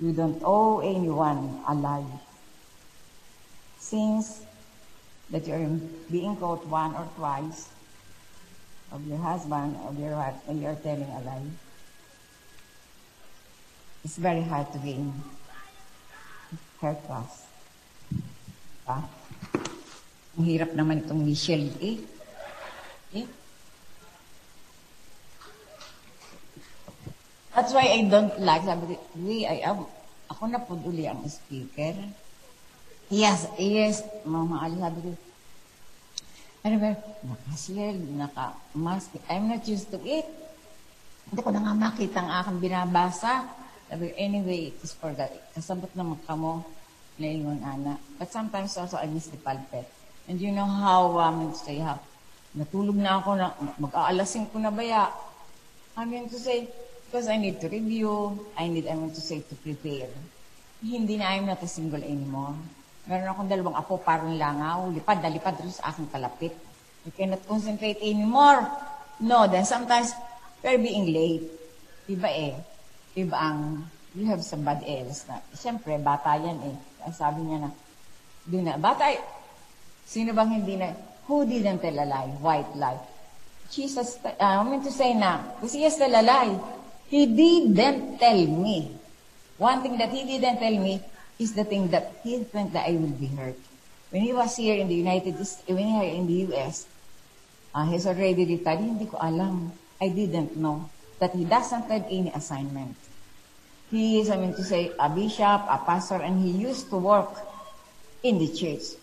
You 0.00 0.12
don't 0.12 0.40
owe 0.42 0.80
anyone 0.80 1.62
a 1.68 1.74
lie. 1.74 2.08
Since 3.78 4.42
that 5.30 5.46
you're 5.46 5.78
being 6.10 6.36
caught 6.36 6.66
one 6.66 6.94
or 6.94 7.06
twice 7.16 7.70
of 8.92 9.06
your 9.06 9.18
husband, 9.18 9.76
of 9.86 9.98
your 9.98 10.16
wife, 10.16 10.34
and 10.48 10.60
you're 10.60 10.74
telling 10.82 11.06
a 11.06 11.20
lie, 11.22 11.50
it's 14.04 14.16
very 14.16 14.42
hard 14.42 14.66
to 14.72 14.78
be 14.78 14.94
gain 14.94 15.12
her 16.80 16.96
trust. 17.06 17.46
Diba? 18.10 18.98
Ang 20.40 20.46
hirap 20.48 20.72
naman 20.72 21.04
itong 21.04 21.22
Michelle 21.22 21.68
eh. 21.78 22.00
Eh? 23.14 23.28
That's 27.54 27.76
why 27.76 27.86
I 27.92 28.08
don't 28.08 28.34
like, 28.40 28.64
sabi 28.64 28.96
ko, 28.96 28.98
I 29.44 29.60
am, 29.62 29.84
ako 30.32 30.42
na 30.48 30.58
po 30.64 30.80
uli 30.80 31.04
ang 31.04 31.22
speaker. 31.28 31.94
Yes, 33.10 33.50
yes, 33.58 34.06
mama 34.22 34.62
Ali, 34.62 34.78
sabi 34.78 34.98
ko, 35.02 35.10
ano 36.62 36.76
ba, 36.78 36.90
naka-shell, 37.26 37.98
naka-mask, 38.14 39.18
I'm 39.26 39.50
not 39.50 39.66
used 39.66 39.90
to 39.90 39.98
it. 40.06 40.30
Hindi 41.26 41.42
ko 41.42 41.50
na 41.50 41.58
nga 41.58 41.74
makita 41.74 42.22
ang 42.22 42.30
aking 42.38 42.58
binabasa. 42.62 43.50
Sabi 43.90 44.14
anyway, 44.14 44.70
it 44.70 44.78
is 44.86 44.94
for 44.94 45.10
God. 45.10 45.34
Kasabot 45.50 45.90
naman 45.98 46.22
ka 46.22 46.38
mo, 46.38 46.62
naingon 47.18 47.58
ana. 47.66 47.98
But 48.14 48.30
sometimes 48.30 48.78
also 48.78 48.94
I 48.94 49.10
miss 49.10 49.26
the 49.26 49.42
pulpit. 49.42 49.90
And 50.30 50.38
you 50.38 50.54
know 50.54 50.70
how, 50.70 51.18
um, 51.18 51.50
say, 51.50 51.82
how, 51.82 51.98
natulog 52.54 52.94
na 52.94 53.18
ako, 53.18 53.34
na, 53.34 53.50
mag-aalasin 53.82 54.46
ko 54.54 54.62
na 54.62 54.70
baya. 54.70 55.10
I 55.98 56.06
mean 56.06 56.30
to 56.30 56.38
say, 56.38 56.70
because 57.10 57.26
I 57.26 57.42
need 57.42 57.58
to 57.58 57.66
review, 57.66 58.38
I 58.54 58.70
need, 58.70 58.86
I 58.86 58.94
mean 58.94 59.10
to 59.10 59.22
say, 59.22 59.42
to 59.42 59.54
prepare. 59.58 60.14
Hindi 60.78 61.18
na 61.18 61.34
I'm 61.34 61.50
not 61.50 61.58
a 61.58 61.66
single 61.66 62.06
anymore. 62.06 62.54
Meron 63.08 63.32
akong 63.32 63.48
dalawang 63.48 63.76
apo, 63.78 63.96
parang 64.00 64.36
langaw, 64.36 64.90
lipad 64.92 65.24
na 65.24 65.32
lipad 65.32 65.56
rin 65.60 65.72
sa 65.72 65.88
aking 65.88 66.10
kalapit. 66.12 66.52
I 67.06 67.10
cannot 67.16 67.40
concentrate 67.48 67.96
anymore. 68.04 68.68
No, 69.24 69.48
then 69.48 69.64
sometimes, 69.64 70.12
we're 70.60 70.76
being 70.76 71.08
late. 71.08 71.48
Diba 72.04 72.28
eh? 72.28 72.54
Diba 73.16 73.40
ang, 73.40 73.88
you 74.12 74.28
have 74.28 74.44
somebody 74.44 75.00
else 75.00 75.24
na, 75.24 75.40
siyempre, 75.56 75.96
bata 75.96 76.36
yan 76.36 76.60
eh. 76.60 76.76
Sabi 77.08 77.40
niya 77.48 77.64
na, 77.64 77.70
di 78.44 78.60
na, 78.60 78.76
bata, 78.76 79.08
sino 80.04 80.36
bang 80.36 80.60
hindi 80.60 80.76
na, 80.76 80.92
who 81.24 81.48
didn't 81.48 81.80
tell 81.80 81.96
a 81.96 82.04
lie, 82.04 82.34
white 82.42 82.74
lie? 82.76 83.00
Jesus, 83.70 84.18
uh, 84.26 84.34
I 84.36 84.66
mean 84.66 84.82
to 84.82 84.90
say 84.90 85.14
na, 85.14 85.56
he 85.62 85.86
has 85.86 85.96
tell 85.96 86.10
a 86.10 86.20
lie. 86.20 86.58
He 87.06 87.26
didn't 87.26 88.18
tell 88.18 88.42
me. 88.46 88.98
One 89.58 89.82
thing 89.82 89.98
that 89.98 90.10
he 90.10 90.26
didn't 90.26 90.58
tell 90.58 90.74
me 90.74 90.98
is 91.40 91.56
the 91.56 91.64
thing 91.64 91.88
that 91.88 92.20
he 92.22 92.44
think 92.44 92.76
that 92.76 92.84
I 92.86 92.92
will 92.92 93.16
be 93.16 93.26
hurt. 93.32 93.56
When 94.12 94.22
he 94.22 94.32
was 94.36 94.54
here 94.60 94.76
in 94.76 94.88
the 94.88 94.94
United 94.94 95.40
States, 95.40 95.64
when 95.66 95.88
he 95.88 96.12
in 96.12 96.28
the 96.28 96.52
US, 96.52 96.86
uh, 97.74 97.88
he's 97.88 98.06
already 98.06 98.44
retired. 98.44 98.84
Hindi 98.84 99.08
ko 99.08 99.16
alam. 99.16 99.72
I 100.00 100.12
didn't 100.12 100.56
know 100.56 100.88
that 101.18 101.32
he 101.32 101.44
doesn't 101.48 101.88
have 101.88 102.04
any 102.12 102.28
assignment. 102.36 102.96
He 103.90 104.20
is, 104.20 104.30
I 104.30 104.36
mean 104.36 104.54
to 104.54 104.62
say, 104.62 104.92
a 105.00 105.08
bishop, 105.08 105.64
a 105.66 105.80
pastor, 105.84 106.20
and 106.20 106.44
he 106.44 106.50
used 106.50 106.90
to 106.90 106.96
work 106.96 107.32
in 108.22 108.38
the 108.38 108.48
church. 108.52 109.00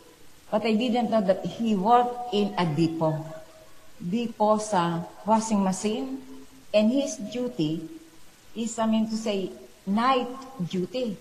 But 0.49 0.63
I 0.63 0.73
didn't 0.73 1.11
know 1.11 1.21
that 1.21 1.45
he 1.45 1.75
worked 1.75 2.33
in 2.33 2.53
a 2.57 2.65
depot. 2.65 3.25
Depot 3.99 4.57
sa 4.59 5.03
washing 5.25 5.63
machine. 5.63 6.23
And 6.73 6.91
his 6.91 7.17
duty 7.17 7.83
is, 8.55 8.79
I 8.79 8.85
mean 8.85 9.09
to 9.09 9.17
say, 9.17 9.51
night 9.85 10.29
duty. 10.69 11.17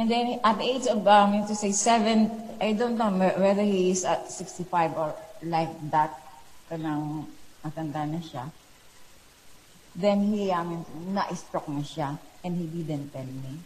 And 0.00 0.08
then 0.08 0.40
at 0.40 0.56
the 0.56 0.64
age 0.64 0.88
of, 0.88 1.04
um, 1.04 1.32
mean 1.32 1.44
to 1.44 1.54
say, 1.54 1.76
seven, 1.76 2.32
I 2.56 2.72
don't 2.72 2.96
know 2.96 3.12
whether 3.12 3.60
he 3.60 3.90
is 3.92 4.08
at 4.08 4.32
65 4.32 4.96
or 4.96 5.12
like 5.44 5.68
that, 5.92 6.16
kanang 6.72 7.28
matanda 7.60 8.08
na 8.08 8.16
siya. 8.16 8.48
Then 9.92 10.32
he, 10.32 10.48
mean, 10.48 10.88
na-stroke 11.12 11.68
na 11.68 11.84
siya, 11.84 12.16
and 12.40 12.56
he 12.56 12.64
didn't 12.80 13.12
tell 13.12 13.28
me. 13.28 13.60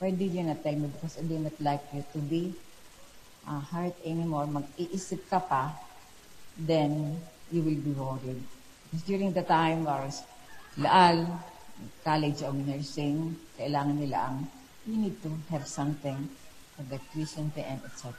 Why 0.00 0.16
did 0.16 0.32
you 0.32 0.48
not 0.48 0.64
tell 0.64 0.72
me? 0.72 0.88
Because 0.88 1.20
I 1.20 1.28
did 1.28 1.44
like 1.60 1.84
you 1.92 2.08
to 2.08 2.18
be 2.24 2.56
uh, 3.44 3.60
hurt 3.60 4.00
anymore. 4.00 4.48
Mag-iisip 4.48 5.28
ka 5.28 5.44
pa, 5.44 5.76
then 6.56 7.20
you 7.52 7.60
will 7.60 7.84
be 7.84 7.92
worried. 7.92 8.40
Because 8.88 9.04
during 9.04 9.36
the 9.36 9.44
time, 9.44 9.84
or 9.84 10.08
Laal, 10.80 11.36
College 12.00 12.40
of 12.48 12.56
Nursing, 12.56 13.36
kailangan 13.60 14.00
nila 14.00 14.32
ang, 14.32 14.55
you 14.86 14.96
need 14.96 15.22
to 15.22 15.30
have 15.50 15.66
something 15.66 16.30
for 16.76 16.82
the 16.82 16.98
fee 17.10 17.26
and 17.36 17.52
etc. 17.84 18.14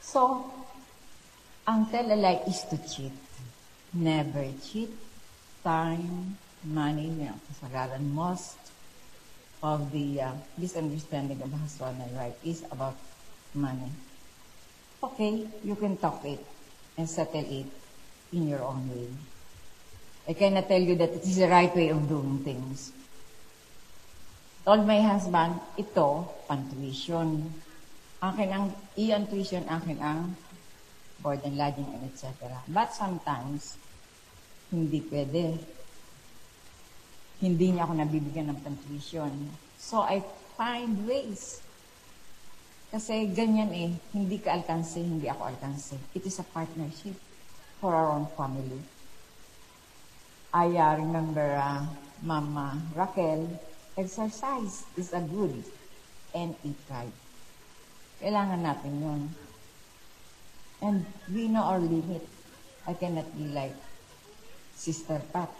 So, 0.00 0.50
ang 1.66 1.86
tell 1.86 2.10
is 2.48 2.64
to 2.70 2.76
cheat. 2.82 3.14
Never 3.94 4.50
cheat. 4.62 4.90
Time, 5.62 6.38
money, 6.64 7.10
you 7.12 7.28
know, 7.28 7.38
kasagaran, 7.50 8.02
most 8.14 8.58
of 9.62 9.90
the 9.90 10.22
uh, 10.22 10.32
misunderstanding 10.56 11.42
of 11.42 11.50
and 11.52 12.16
wife 12.16 12.38
is 12.44 12.64
about 12.70 12.96
money. 13.54 13.90
Okay, 15.02 15.46
you 15.64 15.74
can 15.74 15.96
talk 15.96 16.24
it 16.24 16.42
and 16.96 17.08
settle 17.08 17.44
it 17.44 17.66
in 18.32 18.48
your 18.48 18.62
own 18.62 18.88
way. 18.90 19.08
I 20.28 20.32
cannot 20.34 20.68
tell 20.68 20.80
you 20.80 20.94
that 20.96 21.10
it 21.10 21.22
is 21.22 21.36
the 21.36 21.48
right 21.48 21.74
way 21.74 21.88
of 21.88 22.08
doing 22.08 22.38
things. 22.44 22.92
Told 24.68 24.84
my 24.84 25.00
husband, 25.00 25.64
ito, 25.80 26.28
pantuition. 26.44 27.40
Akin 28.20 28.52
ang, 28.52 28.68
iyon 29.00 29.24
tuition, 29.24 29.64
akin 29.64 29.96
ang 29.96 30.36
board 31.24 31.40
and 31.48 31.56
lodging 31.56 31.88
and 31.88 32.04
etc. 32.04 32.52
But 32.68 32.92
sometimes, 32.92 33.80
hindi 34.68 35.00
pwede. 35.08 35.56
Hindi 37.40 37.72
niya 37.72 37.88
ako 37.88 37.96
nabibigyan 37.96 38.52
ng 38.52 38.60
pantuition. 38.60 39.32
So 39.80 40.04
I 40.04 40.20
find 40.60 41.00
ways. 41.08 41.64
Kasi 42.92 43.24
ganyan 43.32 43.72
eh, 43.72 43.96
hindi 44.12 44.36
ka 44.36 44.52
alkanse, 44.52 45.00
hindi 45.00 45.32
ako 45.32 45.48
alkanse. 45.48 45.96
It 46.12 46.28
is 46.28 46.44
a 46.44 46.44
partnership 46.44 47.16
for 47.80 47.96
our 47.96 48.12
own 48.20 48.28
family. 48.36 48.84
I 50.52 50.76
uh, 50.76 50.92
remember 51.00 51.56
uh, 51.56 51.88
Mama 52.20 52.76
Raquel, 52.92 53.48
exercise 53.98 54.86
is 54.94 55.10
a 55.12 55.18
good 55.18 55.58
and 56.30 56.54
eat 56.62 56.78
right. 56.86 57.12
Kailangan 58.22 58.62
natin 58.62 58.94
yun. 59.02 59.22
And 60.78 61.02
we 61.34 61.50
know 61.50 61.66
our 61.66 61.82
limit. 61.82 62.22
I 62.86 62.94
cannot 62.94 63.26
be 63.34 63.50
like 63.50 63.74
Sister 64.78 65.18
Pat. 65.34 65.50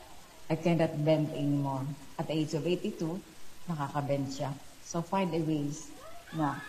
I 0.47 0.55
cannot 0.55 0.95
bend 1.03 1.35
anymore. 1.35 1.83
At 2.15 2.31
the 2.31 2.39
age 2.39 2.55
of 2.55 2.63
82, 2.63 3.19
nakaka-bend 3.67 4.31
siya. 4.31 4.55
So 4.87 5.03
find 5.03 5.35
a 5.35 5.43
ways 5.43 5.91
na 6.33 6.63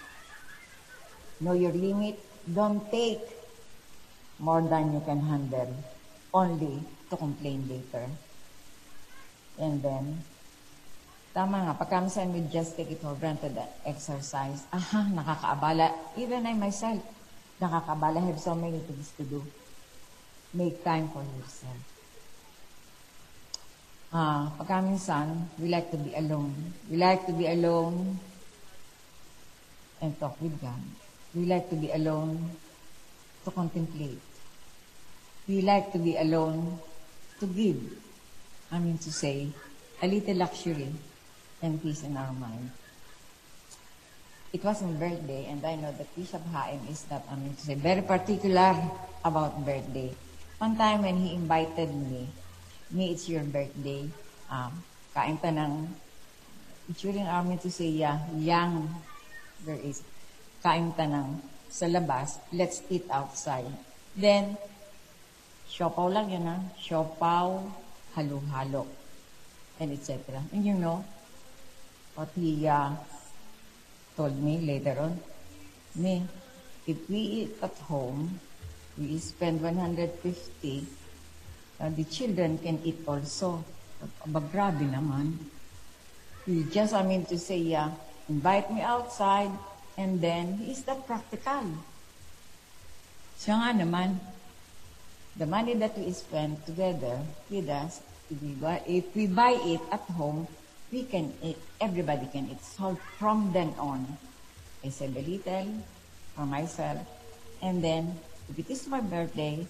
know 1.40 1.54
your 1.54 1.72
limit. 1.72 2.18
Don't 2.50 2.82
take 2.90 3.22
more 4.42 4.66
than 4.66 4.98
you 4.98 5.02
can 5.06 5.22
handle. 5.22 5.70
Only 6.34 6.82
to 7.10 7.16
complain 7.16 7.70
later. 7.70 8.10
And 9.62 9.82
then, 9.86 10.26
tama 11.40 11.64
nga, 11.64 11.80
pagka 11.80 12.04
minsan 12.04 12.36
we 12.36 12.44
just 12.52 12.76
take 12.76 12.92
it 12.92 13.00
for 13.00 13.16
granted 13.16 13.56
that 13.56 13.80
exercise, 13.88 14.68
aha, 14.76 15.08
nakakaabala. 15.08 15.88
Even 16.20 16.44
I 16.44 16.52
myself, 16.52 17.00
nakakaabala. 17.64 18.20
I 18.20 18.36
have 18.36 18.44
so 18.44 18.60
many 18.60 18.84
things 18.84 19.16
to 19.16 19.24
do. 19.24 19.40
Make 20.52 20.84
time 20.84 21.08
for 21.16 21.24
yourself. 21.24 21.80
Ah, 24.12 24.52
pagka 24.60 24.84
minsan, 24.84 25.48
we 25.56 25.72
like 25.72 25.88
to 25.96 26.00
be 26.04 26.12
alone. 26.12 26.76
We 26.92 27.00
like 27.00 27.24
to 27.24 27.32
be 27.32 27.48
alone 27.48 28.20
and 30.04 30.12
talk 30.20 30.36
with 30.44 30.60
God. 30.60 30.84
We 31.32 31.48
like 31.48 31.72
to 31.72 31.80
be 31.80 31.88
alone 31.96 32.52
to 33.48 33.50
contemplate. 33.56 34.20
we 35.48 35.66
like 35.66 35.90
to 35.96 35.98
be 35.98 36.14
alone 36.20 36.78
to 37.40 37.48
give. 37.48 37.80
I 38.70 38.78
mean 38.78 39.00
to 39.02 39.10
say, 39.10 39.50
a 40.04 40.06
little 40.06 40.36
luxury 40.46 40.94
and 41.62 41.82
peace 41.82 42.04
in 42.04 42.16
our 42.18 42.34
mind. 42.34 42.72
It 44.52 44.64
was 44.64 44.82
my 44.82 44.98
birthday, 44.98 45.46
and 45.46 45.62
I 45.62 45.76
know 45.76 45.94
that 45.94 46.10
Bishop 46.16 46.42
Haim 46.54 46.82
is 46.90 47.06
not, 47.12 47.22
I 47.30 47.36
mean 47.36 47.54
to 47.54 47.62
say, 47.62 47.76
very 47.76 48.02
particular 48.02 48.74
about 49.24 49.64
birthday. 49.64 50.10
One 50.58 50.76
time 50.76 51.04
when 51.04 51.18
he 51.18 51.36
invited 51.36 51.94
me, 51.94 52.28
me, 52.90 53.12
it's 53.12 53.30
your 53.30 53.44
birthday, 53.44 54.10
um, 54.50 54.84
kain 55.14 55.38
ta 55.38 55.54
ng, 55.54 55.94
during 56.98 57.28
our 57.30 57.46
to 57.62 57.70
say, 57.70 57.94
yeah, 57.94 58.18
young, 58.34 58.90
there 59.66 59.78
is, 59.78 60.02
kain 60.64 60.92
ta 60.98 61.06
ng, 61.06 61.42
sa 61.70 61.86
labas, 61.86 62.42
let's 62.52 62.82
eat 62.90 63.06
outside. 63.14 63.70
Then, 64.18 64.58
siopaw 65.70 66.10
lang 66.10 66.34
yun 66.34 66.50
ha, 66.50 66.58
siopaw, 66.82 67.70
halo-halo, 68.18 68.90
and 69.80 69.94
etc. 69.94 70.42
And 70.52 70.66
you 70.66 70.74
know, 70.74 71.06
what 72.20 72.28
he 72.36 72.68
uh, 72.68 72.92
told 74.18 74.36
me 74.44 74.60
later 74.60 75.00
on, 75.00 75.16
me, 75.96 76.28
if 76.86 77.10
we 77.10 77.48
eat 77.48 77.56
at 77.64 77.72
home, 77.88 78.42
we 78.98 79.18
spend 79.20 79.62
150, 79.62 80.84
uh, 81.80 81.90
the 81.96 82.04
children 82.04 82.58
can 82.58 82.76
eat 82.84 83.00
also. 83.08 83.64
Aba, 84.28 84.44
grabe 84.52 84.84
naman. 84.84 85.40
You 86.44 86.68
just, 86.68 86.92
I 86.92 87.08
mean 87.08 87.24
to 87.32 87.40
say, 87.40 87.64
yeah, 87.64 87.96
invite 88.28 88.68
me 88.68 88.82
outside, 88.84 89.52
and 89.96 90.20
then, 90.20 90.60
is 90.68 90.84
that 90.92 91.08
practical? 91.08 91.72
Siya 93.40 93.64
nga 93.64 93.72
naman, 93.80 94.20
the 95.40 95.48
money 95.48 95.72
that 95.80 95.96
we 95.96 96.12
spend 96.12 96.60
together 96.68 97.24
with 97.48 97.72
us, 97.72 98.04
if 98.28 98.44
we 98.44 98.52
buy, 98.60 98.84
if 98.84 99.08
we 99.16 99.24
buy 99.32 99.56
it 99.64 99.80
at 99.88 100.04
home, 100.20 100.52
we 100.92 101.04
can 101.06 101.34
eat, 101.44 101.58
everybody 101.82 102.28
can 102.32 102.50
eat. 102.50 102.62
So 102.64 102.98
from 103.18 103.54
then 103.54 103.74
on, 103.78 104.18
I 104.84 104.90
save 104.90 105.16
a 105.16 105.22
little 105.22 105.84
for 106.36 106.46
myself. 106.46 107.00
And 107.62 107.84
then, 107.84 108.18
if 108.50 108.58
it 108.58 108.70
is 108.70 108.88
my 108.88 109.02
birthday, 109.02 109.68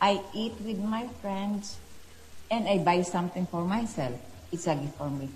I 0.00 0.20
eat 0.34 0.54
with 0.64 0.80
my 0.80 1.06
friends 1.20 1.76
and 2.50 2.66
I 2.68 2.78
buy 2.78 3.02
something 3.02 3.46
for 3.46 3.64
myself. 3.64 4.16
It's 4.50 4.66
a 4.66 4.74
gift 4.74 4.96
for 4.96 5.10
me. 5.10 5.28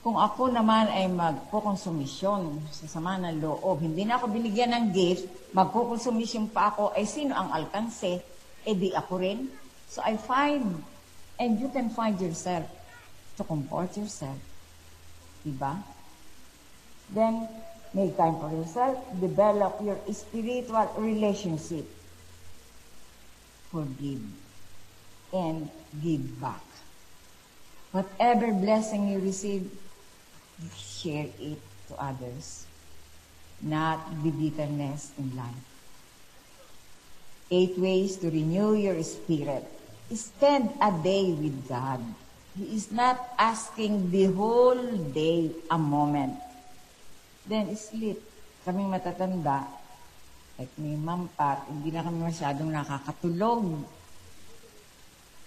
Kung 0.00 0.16
ako 0.16 0.48
naman 0.48 0.88
ay 0.88 1.12
magkukonsumisyon 1.12 2.64
sa 2.72 2.88
sama 2.88 3.20
ng 3.20 3.36
loob, 3.36 3.84
hindi 3.84 4.08
na 4.08 4.16
ako 4.16 4.32
binigyan 4.32 4.72
ng 4.72 4.84
gift, 4.96 5.28
magkukonsumisyon 5.52 6.48
pa 6.48 6.72
ako, 6.72 6.96
ay 6.96 7.04
sino 7.04 7.36
ang 7.36 7.52
alkanse? 7.52 8.24
Eh 8.64 8.74
di 8.76 8.96
ako 8.96 9.20
rin. 9.20 9.44
So 9.92 10.00
I 10.00 10.16
find, 10.16 10.80
and 11.36 11.60
you 11.60 11.68
can 11.68 11.92
find 11.92 12.16
yourself 12.16 12.64
to 13.40 13.48
comfort 13.48 13.96
yourself. 13.96 14.36
Diba? 15.40 15.80
Then, 17.08 17.48
make 17.96 18.16
time 18.16 18.36
for 18.36 18.52
yourself. 18.52 19.00
Develop 19.16 19.80
your 19.80 19.96
spiritual 20.12 20.92
relationship. 21.00 21.88
Forgive. 23.72 24.20
And 25.32 25.70
give 26.02 26.28
back. 26.40 26.62
Whatever 27.92 28.52
blessing 28.52 29.08
you 29.08 29.18
receive, 29.18 29.72
share 30.76 31.26
it 31.40 31.58
to 31.88 31.94
others. 31.96 32.66
Not 33.62 33.98
the 34.22 34.30
bitterness 34.30 35.10
in 35.18 35.34
life. 35.34 35.64
Eight 37.50 37.78
ways 37.78 38.16
to 38.18 38.30
renew 38.30 38.74
your 38.74 39.02
spirit. 39.02 39.66
Spend 40.14 40.70
a 40.80 40.92
day 41.02 41.32
with 41.32 41.66
God. 41.68 41.98
He 42.60 42.76
is 42.76 42.92
not 42.92 43.16
asking 43.40 44.12
the 44.12 44.28
whole 44.36 44.84
day 45.16 45.48
a 45.72 45.80
moment. 45.80 46.36
Then 47.48 47.72
sleep. 47.72 48.20
Kaming 48.68 48.92
matatanda, 48.92 49.64
like 50.60 50.68
may 50.76 50.92
mom 50.92 51.32
Pat, 51.32 51.64
hindi 51.72 51.88
na 51.88 52.04
kami 52.04 52.20
masyadong 52.20 52.68
nakakatulog. 52.68 53.80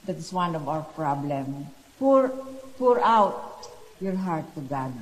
That 0.10 0.18
is 0.18 0.34
one 0.34 0.58
of 0.58 0.66
our 0.66 0.82
problem. 0.98 1.70
Pour, 2.02 2.34
pour 2.82 2.98
out 3.06 3.62
your 4.02 4.18
heart 4.18 4.50
to 4.58 4.66
God. 4.66 4.98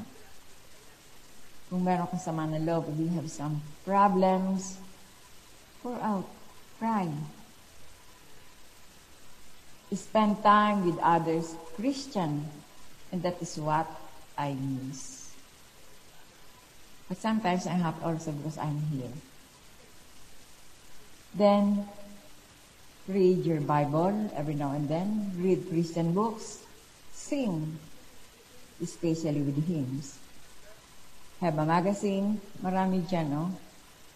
Kung 1.71 1.87
meron 1.87 2.11
kang 2.11 2.19
sama 2.19 2.43
ng 2.51 2.67
loob, 2.67 2.91
you 2.99 3.07
have 3.15 3.31
some 3.31 3.63
problems, 3.87 4.83
pour 5.79 5.95
out. 6.03 6.27
Cry. 6.75 7.07
Spend 9.93 10.41
time 10.41 10.85
with 10.85 10.97
others, 11.03 11.55
Christian. 11.75 12.47
And 13.11 13.21
that 13.23 13.41
is 13.41 13.57
what 13.57 13.87
I 14.37 14.53
miss. 14.53 15.35
But 17.09 17.17
sometimes 17.17 17.67
I'm 17.67 17.83
happy 17.83 18.03
also 18.03 18.31
because 18.31 18.57
I'm 18.57 18.79
here. 18.87 19.11
Then, 21.35 21.83
read 23.07 23.43
your 23.43 23.59
Bible 23.59 24.31
every 24.33 24.55
now 24.55 24.71
and 24.71 24.87
then. 24.87 25.31
Read 25.35 25.67
Christian 25.67 26.13
books. 26.13 26.63
Sing, 27.11 27.77
especially 28.81 29.41
with 29.41 29.59
hymns. 29.67 30.19
Have 31.41 31.57
a 31.57 31.65
magazine. 31.65 32.39
Marami 32.63 33.03
dyan, 33.07 33.27
no? 33.29 33.51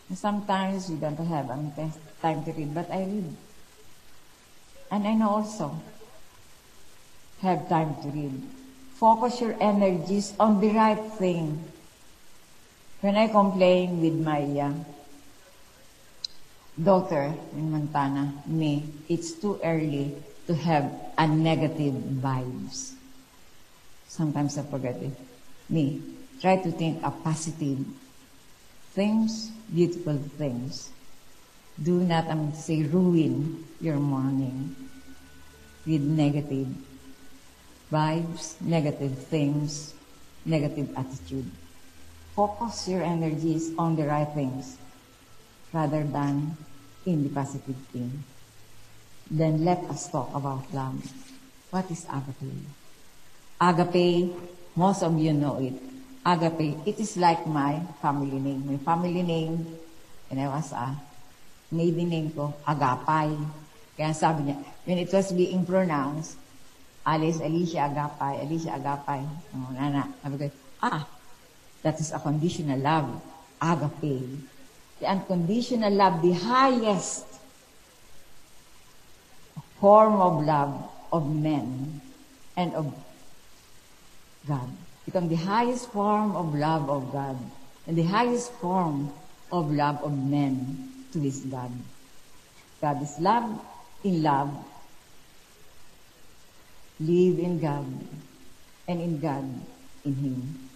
And 0.07 0.17
sometimes 0.17 0.88
we 0.88 0.95
don't 0.95 1.17
have 1.17 1.49
um, 1.49 1.73
time 2.21 2.43
to 2.45 2.51
read, 2.51 2.73
but 2.73 2.89
I 2.91 3.03
read. 3.03 3.35
And 4.91 5.05
then 5.05 5.21
also 5.21 5.81
have 7.41 7.67
time 7.67 7.95
to 8.01 8.07
read. 8.09 8.41
Focus 8.95 9.41
your 9.41 9.55
energies 9.59 10.33
on 10.39 10.61
the 10.61 10.69
right 10.69 11.03
thing. 11.19 11.63
When 13.01 13.15
I 13.15 13.27
complain 13.27 14.01
with 14.01 14.15
my 14.15 14.41
uh, 14.41 14.73
daughter 16.81 17.33
in 17.53 17.71
Montana, 17.71 18.33
me, 18.45 18.87
it's 19.09 19.33
too 19.33 19.59
early 19.63 20.15
to 20.47 20.55
have 20.55 20.91
a 21.17 21.27
negative 21.27 21.93
vibes. 22.23 22.93
Sometimes 24.07 24.57
I 24.57 24.63
forget 24.63 24.95
it. 24.95 25.11
Me, 25.69 26.01
try 26.41 26.57
to 26.57 26.71
think 26.71 27.03
of 27.03 27.21
positive 27.23 27.83
things, 28.93 29.51
beautiful 29.73 30.17
things. 30.37 30.89
Do 31.81 31.99
not, 31.99 32.27
I 32.27 32.33
mean, 32.35 32.53
say, 32.53 32.83
ruin 32.83 33.65
your 33.81 33.99
morning 33.99 34.75
with 35.85 36.01
negative 36.01 36.67
vibes, 37.91 38.59
negative 38.61 39.17
things, 39.27 39.93
negative 40.45 40.89
attitude. 40.95 41.49
Focus 42.35 42.88
your 42.88 43.03
energies 43.03 43.71
on 43.77 43.95
the 43.95 44.07
right 44.07 44.27
things 44.33 44.77
rather 45.73 46.03
than 46.03 46.55
in 47.05 47.23
the 47.23 47.29
positive 47.29 47.77
thing. 47.91 48.23
Then 49.29 49.65
let 49.65 49.83
us 49.89 50.09
talk 50.09 50.29
about 50.33 50.71
love. 50.73 51.01
What 51.71 51.89
is 51.91 52.05
agape? 52.07 52.55
Agape, 53.59 54.31
most 54.75 55.03
of 55.03 55.17
you 55.17 55.33
know 55.33 55.59
it. 55.59 55.73
Agape, 56.25 56.88
it 56.88 56.99
is 56.99 57.17
like 57.17 57.45
my 57.47 57.79
family 58.01 58.39
name. 58.39 58.65
My 58.67 58.77
family 58.77 59.23
name, 59.23 59.77
when 60.29 60.39
I 60.39 60.47
was 60.47 60.71
a 60.71 60.95
maiden 61.71 62.10
name 62.10 62.30
ko, 62.32 62.54
Agapay. 62.67 63.34
Kaya 63.95 64.12
sabi 64.12 64.51
niya, 64.51 64.60
when 64.84 64.99
it 64.99 65.10
was 65.10 65.32
being 65.32 65.63
pronounced, 65.63 66.38
Alice 67.06 67.39
Alicia 67.39 67.88
Agapay, 67.88 68.43
Alicia 68.43 68.75
Agapay. 68.75 69.23
Oh, 69.56 69.71
nana. 69.71 70.10
Sabi 70.21 70.36
ko, 70.38 70.45
ah, 70.84 71.08
that 71.82 71.95
is 72.01 72.12
a 72.12 72.19
conditional 72.19 72.78
love. 72.80 73.08
Agape. 73.62 74.43
The 74.99 75.08
unconditional 75.08 75.91
love, 75.91 76.21
the 76.21 76.36
highest 76.36 77.25
form 79.80 80.19
of 80.19 80.43
love 80.43 80.89
of 81.12 81.23
men 81.30 82.01
and 82.58 82.73
of 82.75 82.93
God. 84.47 84.69
Become 85.06 85.30
the 85.30 85.39
highest 85.39 85.91
form 85.91 86.36
of 86.36 86.56
love 86.56 86.89
of 86.89 87.12
God 87.12 87.38
and 87.88 87.95
the 87.95 88.04
highest 88.04 88.51
form 88.58 89.13
of 89.51 89.71
love 89.71 90.01
of 90.01 90.12
men 90.17 90.94
to 91.15 91.19
his 91.23 91.47
God. 91.47 91.71
God 92.82 93.01
is 93.01 93.15
love, 93.19 93.60
in 94.04 94.21
love. 94.21 94.51
Live 96.99 97.39
in 97.39 97.60
God 97.60 97.88
and 98.88 99.01
in 99.01 99.19
God 99.19 99.47
in 100.04 100.15
Him. 100.15 100.69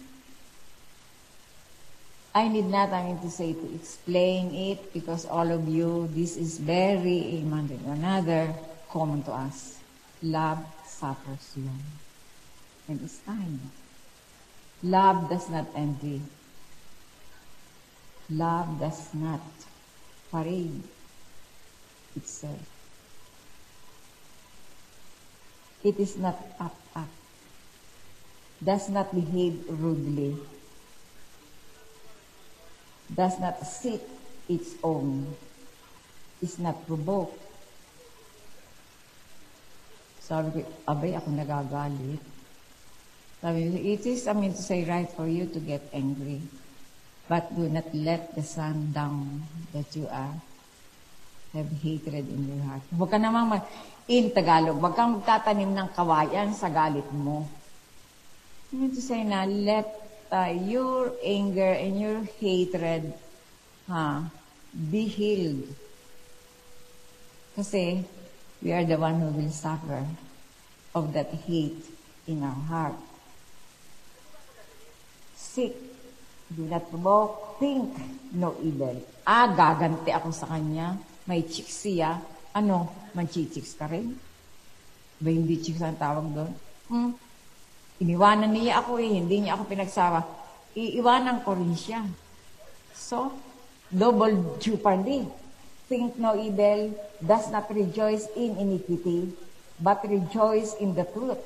I 2.34 2.48
need 2.48 2.66
not, 2.66 2.90
I 2.90 3.04
mean 3.04 3.20
to 3.20 3.30
say, 3.30 3.52
to 3.52 3.74
explain 3.74 4.54
it 4.54 4.92
because 4.92 5.26
all 5.26 5.50
of 5.50 5.68
you, 5.68 6.08
this 6.14 6.36
is 6.36 6.58
very, 6.58 7.42
another 7.86 8.54
common 8.88 9.22
to 9.24 9.32
us. 9.32 9.78
Love 10.22 10.64
suffers 10.86 11.54
long. 11.56 11.82
And 12.88 13.00
it's 13.02 13.18
kind. 13.26 13.58
Love 14.82 15.28
does 15.28 15.48
not 15.50 15.66
envy. 15.74 16.22
Love 18.30 18.78
does 18.78 19.12
not 19.14 19.40
parade 20.30 20.82
itself. 22.16 22.62
It 25.82 25.98
is 25.98 26.16
not 26.16 26.38
up, 26.60 26.76
up. 26.94 27.08
Does 28.62 28.88
not 28.88 29.14
behave 29.14 29.64
rudely. 29.68 30.36
Does 33.12 33.40
not 33.40 33.66
seek 33.66 34.02
its 34.48 34.76
own. 34.84 35.26
Is 36.42 36.58
not 36.58 36.86
provoked. 36.86 37.40
Sabi 40.20 40.62
ko, 40.62 40.68
abay, 40.86 41.16
ako 41.16 41.32
nagagalit. 41.32 42.22
Sabi 43.40 43.58
ko, 43.66 43.76
it 43.80 44.04
is, 44.06 44.28
I 44.28 44.32
mean 44.36 44.52
to 44.52 44.62
say, 44.62 44.84
right 44.84 45.08
for 45.10 45.26
you 45.26 45.48
to 45.48 45.58
get 45.58 45.82
angry. 45.90 46.44
But 47.30 47.54
do 47.54 47.70
not 47.70 47.86
let 47.94 48.34
the 48.34 48.42
sun 48.42 48.90
down 48.90 49.46
that 49.70 49.94
you 49.94 50.10
are 50.10 50.34
have 51.54 51.70
hatred 51.78 52.26
in 52.26 52.50
your 52.50 52.62
heart. 52.66 52.82
Huwag 52.90 53.10
ka 53.10 53.18
naman, 53.22 53.54
mag, 53.54 53.62
in 54.10 54.34
Tagalog, 54.34 54.78
huwag 54.82 54.94
kang 54.98 55.18
magtatanim 55.18 55.70
ng 55.70 55.88
kawayan 55.94 56.50
sa 56.54 56.66
galit 56.66 57.06
mo. 57.14 57.46
I 58.70 58.74
mean 58.74 58.90
to 58.94 59.02
say 59.02 59.22
na, 59.22 59.46
let 59.46 59.86
uh, 60.30 60.50
your 60.50 61.14
anger 61.22 61.74
and 61.74 61.98
your 61.98 62.18
hatred 62.38 63.14
ha, 63.86 64.30
be 64.74 65.06
healed. 65.06 65.66
Kasi 67.54 68.06
we 68.62 68.70
are 68.70 68.86
the 68.86 68.98
one 68.98 69.18
who 69.18 69.30
will 69.34 69.54
suffer 69.54 70.06
of 70.94 71.14
that 71.14 71.30
hate 71.46 71.82
in 72.26 72.42
our 72.46 72.62
heart. 72.70 72.98
Seek, 75.34 75.74
do 76.50 76.66
not 76.66 76.82
provoke, 76.90 77.58
think 77.62 77.94
no 78.34 78.58
evil. 78.58 78.98
Ah, 79.22 79.50
gaganti 79.54 80.10
ako 80.10 80.34
sa 80.34 80.50
kanya. 80.50 80.98
May 81.30 81.46
chicks 81.46 81.86
siya. 81.86 82.18
Ano, 82.50 82.90
manchichicks 83.14 83.78
ka 83.78 83.86
rin? 83.86 84.18
Ba 85.22 85.30
hindi 85.30 85.62
chicks 85.62 85.78
ang 85.78 85.94
tawag 85.94 86.26
doon? 86.34 86.52
Hmm? 86.90 87.10
Iniwanan 88.02 88.50
niya 88.50 88.82
ako 88.82 88.98
eh, 88.98 89.22
hindi 89.22 89.44
niya 89.44 89.54
ako 89.54 89.70
pinagsawa. 89.70 90.26
Iiwanan 90.74 91.46
ko 91.46 91.54
rin 91.54 91.76
siya. 91.78 92.02
So, 92.96 93.30
double 93.92 94.58
jeopardy. 94.58 95.28
Think 95.90 96.18
no 96.18 96.38
evil, 96.38 96.94
does 97.18 97.50
not 97.50 97.66
rejoice 97.70 98.30
in 98.38 98.54
iniquity, 98.58 99.34
but 99.82 99.98
rejoice 100.06 100.78
in 100.78 100.94
the 100.94 101.02
truth. 101.02 101.42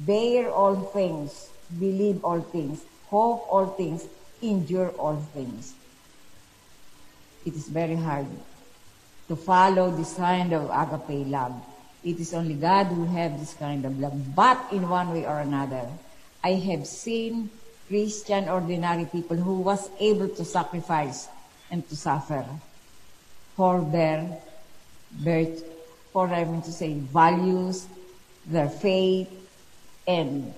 Bear 0.00 0.48
all 0.48 0.88
things, 0.92 1.52
believe 1.68 2.24
all 2.24 2.40
things, 2.40 2.80
hope 3.12 3.44
all 3.52 3.76
things, 3.76 4.08
endure 4.42 4.90
all 4.90 5.16
things. 5.34 5.74
It 7.44 7.54
is 7.54 7.68
very 7.68 7.96
hard 7.96 8.26
to 9.28 9.36
follow 9.36 9.90
this 9.90 10.14
kind 10.14 10.52
of 10.52 10.70
agape 10.70 11.26
love. 11.28 11.54
It 12.04 12.18
is 12.20 12.32
only 12.34 12.54
God 12.54 12.86
who 12.86 13.04
have 13.06 13.38
this 13.38 13.54
kind 13.54 13.84
of 13.84 13.98
love. 13.98 14.34
But 14.34 14.72
in 14.72 14.88
one 14.88 15.12
way 15.12 15.26
or 15.26 15.40
another, 15.40 15.88
I 16.42 16.54
have 16.54 16.86
seen 16.86 17.50
Christian 17.88 18.48
ordinary 18.48 19.06
people 19.06 19.36
who 19.36 19.60
was 19.60 19.90
able 19.98 20.28
to 20.28 20.44
sacrifice 20.44 21.28
and 21.70 21.86
to 21.88 21.96
suffer 21.96 22.44
for 23.56 23.80
their 23.80 24.38
birth, 25.10 25.64
for 26.12 26.28
I 26.28 26.44
mean 26.44 26.62
to 26.62 26.72
say 26.72 26.94
values, 26.94 27.86
their 28.46 28.68
faith, 28.68 29.28
and 30.06 30.54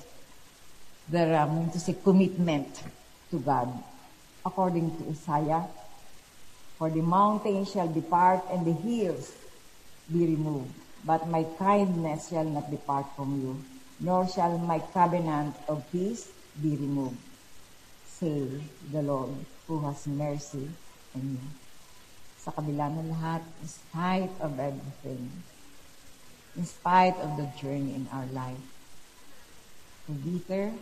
their 1.09 1.35
I 1.35 1.49
mean 1.49 1.71
to 1.71 1.81
say 1.81 1.97
commitment 2.05 2.83
to 3.31 3.39
God. 3.39 3.71
According 4.45 4.97
to 4.97 5.11
Isaiah, 5.11 5.69
for 6.81 6.89
the 6.89 7.05
mountains 7.05 7.73
shall 7.73 7.89
depart 7.93 8.41
and 8.51 8.65
the 8.65 8.73
hills 8.73 9.37
be 10.09 10.25
removed, 10.27 10.73
but 11.05 11.29
my 11.29 11.45
kindness 11.59 12.33
shall 12.33 12.45
not 12.45 12.71
depart 12.71 13.05
from 13.15 13.37
you, 13.41 13.53
nor 14.01 14.27
shall 14.27 14.57
my 14.57 14.81
covenant 14.97 15.55
of 15.69 15.85
peace 15.93 16.33
be 16.57 16.77
removed, 16.81 17.21
say 18.09 18.49
the 18.91 19.03
Lord, 19.03 19.37
who 19.69 19.85
has 19.85 20.09
mercy 20.09 20.73
on 21.15 21.37
you. 21.37 21.47
Sa 22.41 22.51
kabila 22.51 22.89
ng 22.89 23.13
lahat, 23.13 23.45
in 23.61 23.69
spite 23.69 24.33
of 24.41 24.57
everything, 24.57 25.29
in 26.57 26.65
spite 26.65 27.15
of 27.21 27.37
the 27.37 27.45
journey 27.61 27.93
in 27.93 28.09
our 28.09 28.27
life, 28.33 28.65
for 30.09 30.17
bitter, 30.17 30.73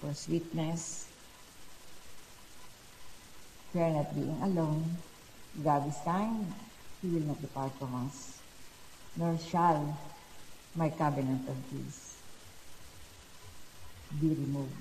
for 0.00 0.16
sweetness, 0.16 1.05
we 3.76 3.82
are 3.82 3.90
not 3.90 4.14
being 4.14 4.40
alone. 4.42 4.96
God 5.62 5.86
is 5.86 5.96
kind. 6.02 6.50
He 7.02 7.08
will 7.08 7.28
not 7.28 7.40
depart 7.42 7.72
from 7.78 8.06
us. 8.06 8.40
Nor 9.16 9.36
shall 9.38 9.98
my 10.74 10.88
covenant 10.88 11.46
of 11.46 11.56
peace 11.70 12.16
be 14.18 14.28
removed. 14.28 14.72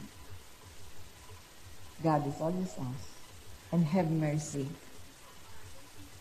God 2.02 2.26
is 2.28 2.40
always 2.40 2.72
us 2.72 3.04
and 3.74 3.84
have 3.84 4.10
mercy. 4.10 4.68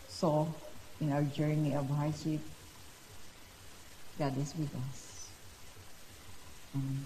So, 0.09 0.53
in 0.99 1.13
our 1.13 1.23
journey 1.23 1.73
of 1.75 1.89
hardship, 1.89 2.41
God 4.19 4.37
is 4.37 4.53
with 4.57 4.75
us. 4.75 5.29
Amen. 6.75 7.05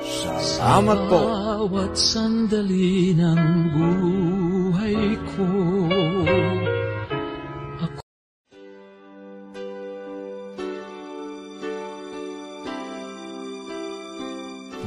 Salamat 0.00 0.98
po. 1.12 1.20
Bawat 1.20 1.92
sandali 1.92 3.12
ng 3.12 3.42
buhay 3.76 4.98
ko 5.36 5.48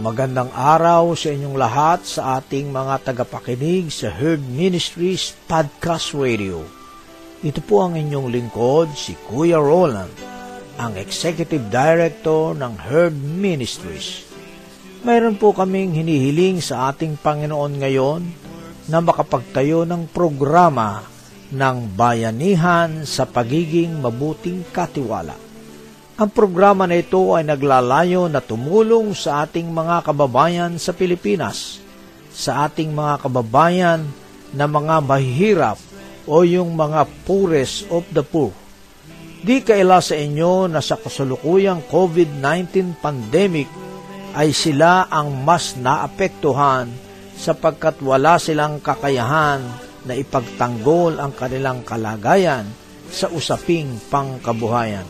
Magandang 0.03 0.51
araw 0.51 1.15
sa 1.15 1.31
inyong 1.31 1.55
lahat 1.55 2.03
sa 2.03 2.35
ating 2.35 2.73
mga 2.73 3.07
tagapakinig 3.07 3.87
sa 3.87 4.11
Herd 4.11 4.43
Ministries 4.43 5.31
Podcast 5.47 6.11
Radio. 6.11 6.67
Ito 7.39 7.63
po 7.63 7.87
ang 7.87 7.95
inyong 7.95 8.27
lingkod, 8.27 8.91
si 8.99 9.15
Kuya 9.29 9.63
Roland, 9.63 10.11
ang 10.75 10.99
Executive 10.99 11.71
Director 11.71 12.51
ng 12.51 12.73
Herd 12.83 13.15
Ministries. 13.15 14.32
Mayroon 15.03 15.35
po 15.35 15.51
kaming 15.51 15.99
hinihiling 15.99 16.63
sa 16.63 16.87
ating 16.87 17.19
Panginoon 17.19 17.75
ngayon 17.75 18.23
na 18.87 19.03
makapagtayo 19.03 19.83
ng 19.83 20.07
programa 20.07 21.03
ng 21.51 21.91
bayanihan 21.91 23.03
sa 23.03 23.27
pagiging 23.27 23.99
mabuting 23.99 24.63
katiwala. 24.71 25.35
Ang 26.15 26.29
programa 26.31 26.87
na 26.87 27.03
ito 27.03 27.35
ay 27.35 27.43
naglalayo 27.43 28.31
na 28.31 28.39
tumulong 28.39 29.11
sa 29.11 29.43
ating 29.43 29.67
mga 29.67 30.07
kababayan 30.07 30.79
sa 30.79 30.95
Pilipinas, 30.95 31.83
sa 32.31 32.63
ating 32.63 32.95
mga 32.95 33.27
kababayan 33.27 34.07
na 34.55 34.71
mga 34.71 35.03
mahihirap 35.03 35.83
o 36.23 36.47
yung 36.47 36.79
mga 36.79 37.03
poorest 37.27 37.91
of 37.91 38.07
the 38.15 38.23
poor. 38.23 38.55
Di 39.43 39.59
kaila 39.67 39.99
sa 39.99 40.15
inyo 40.15 40.71
na 40.71 40.79
sa 40.79 40.95
kasalukuyang 40.95 41.91
COVID-19 41.91 43.03
pandemic 43.03 43.67
ay 44.33 44.49
sila 44.49 45.05
ang 45.13 45.45
mas 45.45 45.77
naapektuhan 45.77 46.89
sapagkat 47.37 48.01
wala 48.01 48.41
silang 48.41 48.81
kakayahan 48.81 49.61
na 50.03 50.13
ipagtanggol 50.17 51.21
ang 51.21 51.31
kanilang 51.37 51.85
kalagayan 51.85 52.65
sa 53.13 53.29
usaping 53.29 54.01
pangkabuhayan. 54.09 55.05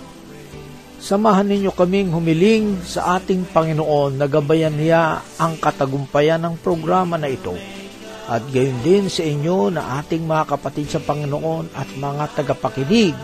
Samahan 1.03 1.51
ninyo 1.51 1.71
kaming 1.75 2.15
humiling 2.15 2.79
sa 2.83 3.19
ating 3.19 3.43
Panginoon 3.51 4.15
na 4.15 4.27
gabayan 4.27 4.75
niya 4.75 5.19
ang 5.35 5.59
katagumpayan 5.59 6.39
ng 6.47 6.55
programa 6.63 7.19
na 7.19 7.27
ito. 7.27 7.51
At 8.23 8.47
gayon 8.55 8.79
din 8.87 9.11
sa 9.11 9.19
inyo 9.19 9.67
na 9.67 9.99
ating 9.99 10.23
mga 10.23 10.55
kapatid 10.55 10.87
sa 10.87 11.03
Panginoon 11.03 11.75
at 11.75 11.91
mga 11.99 12.39
tagapakinig 12.39 13.15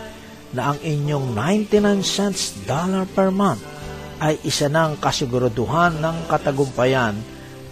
na 0.52 0.76
ang 0.76 0.78
inyong 0.84 1.32
99 1.32 2.04
cents 2.04 2.52
dollar 2.68 3.08
per 3.08 3.32
month 3.32 3.79
ay 4.20 4.36
isa 4.44 4.68
ng 4.68 5.00
kasiguraduhan 5.00 5.96
ng 5.96 6.28
katagumpayan 6.28 7.16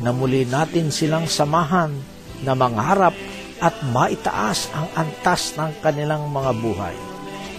na 0.01 0.11
muli 0.11 0.49
natin 0.49 0.89
silang 0.89 1.29
samahan 1.29 1.93
na 2.41 2.57
mangarap 2.57 3.13
at 3.61 3.75
maitaas 3.91 4.71
ang 4.73 4.89
antas 4.97 5.55
ng 5.59 5.83
kanilang 5.85 6.25
mga 6.33 6.53
buhay. 6.57 6.97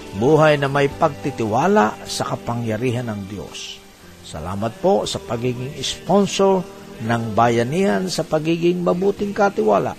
buhay 0.09 0.57
na 0.57 0.65
may 0.65 0.89
pagtitiwala 0.89 1.93
sa 2.09 2.33
kapangyarihan 2.33 3.13
ng 3.13 3.29
Diyos. 3.29 3.77
Salamat 4.25 4.73
po 4.81 5.05
sa 5.05 5.21
pagiging 5.21 5.77
sponsor 5.85 6.65
ng 7.05 7.37
bayanihan 7.37 8.09
sa 8.09 8.25
pagiging 8.25 8.81
mabuting 8.81 9.37
katiwala. 9.37 9.93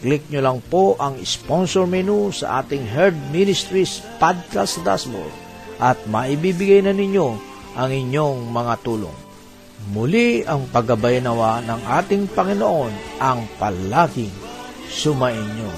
Click 0.00 0.24
nyo 0.32 0.40
lang 0.40 0.58
po 0.72 0.96
ang 0.96 1.20
sponsor 1.20 1.84
menu 1.84 2.32
sa 2.32 2.64
ating 2.64 2.80
Herd 2.88 3.14
Ministries 3.28 4.00
podcast 4.16 4.80
dashboard 4.80 5.30
at 5.76 6.00
maibibigay 6.08 6.80
na 6.80 6.96
ninyo 6.96 7.51
ang 7.76 7.90
inyong 7.92 8.52
mga 8.52 8.74
tulong. 8.84 9.18
Muli 9.90 10.46
ang 10.46 10.70
paggabay 10.70 11.18
nawa 11.18 11.58
ng 11.66 11.80
ating 11.82 12.30
Panginoon 12.30 13.18
ang 13.18 13.42
palaging 13.58 14.30
sumainyo. 14.86 15.70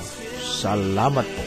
Salamat 0.44 1.24
po. 1.24 1.44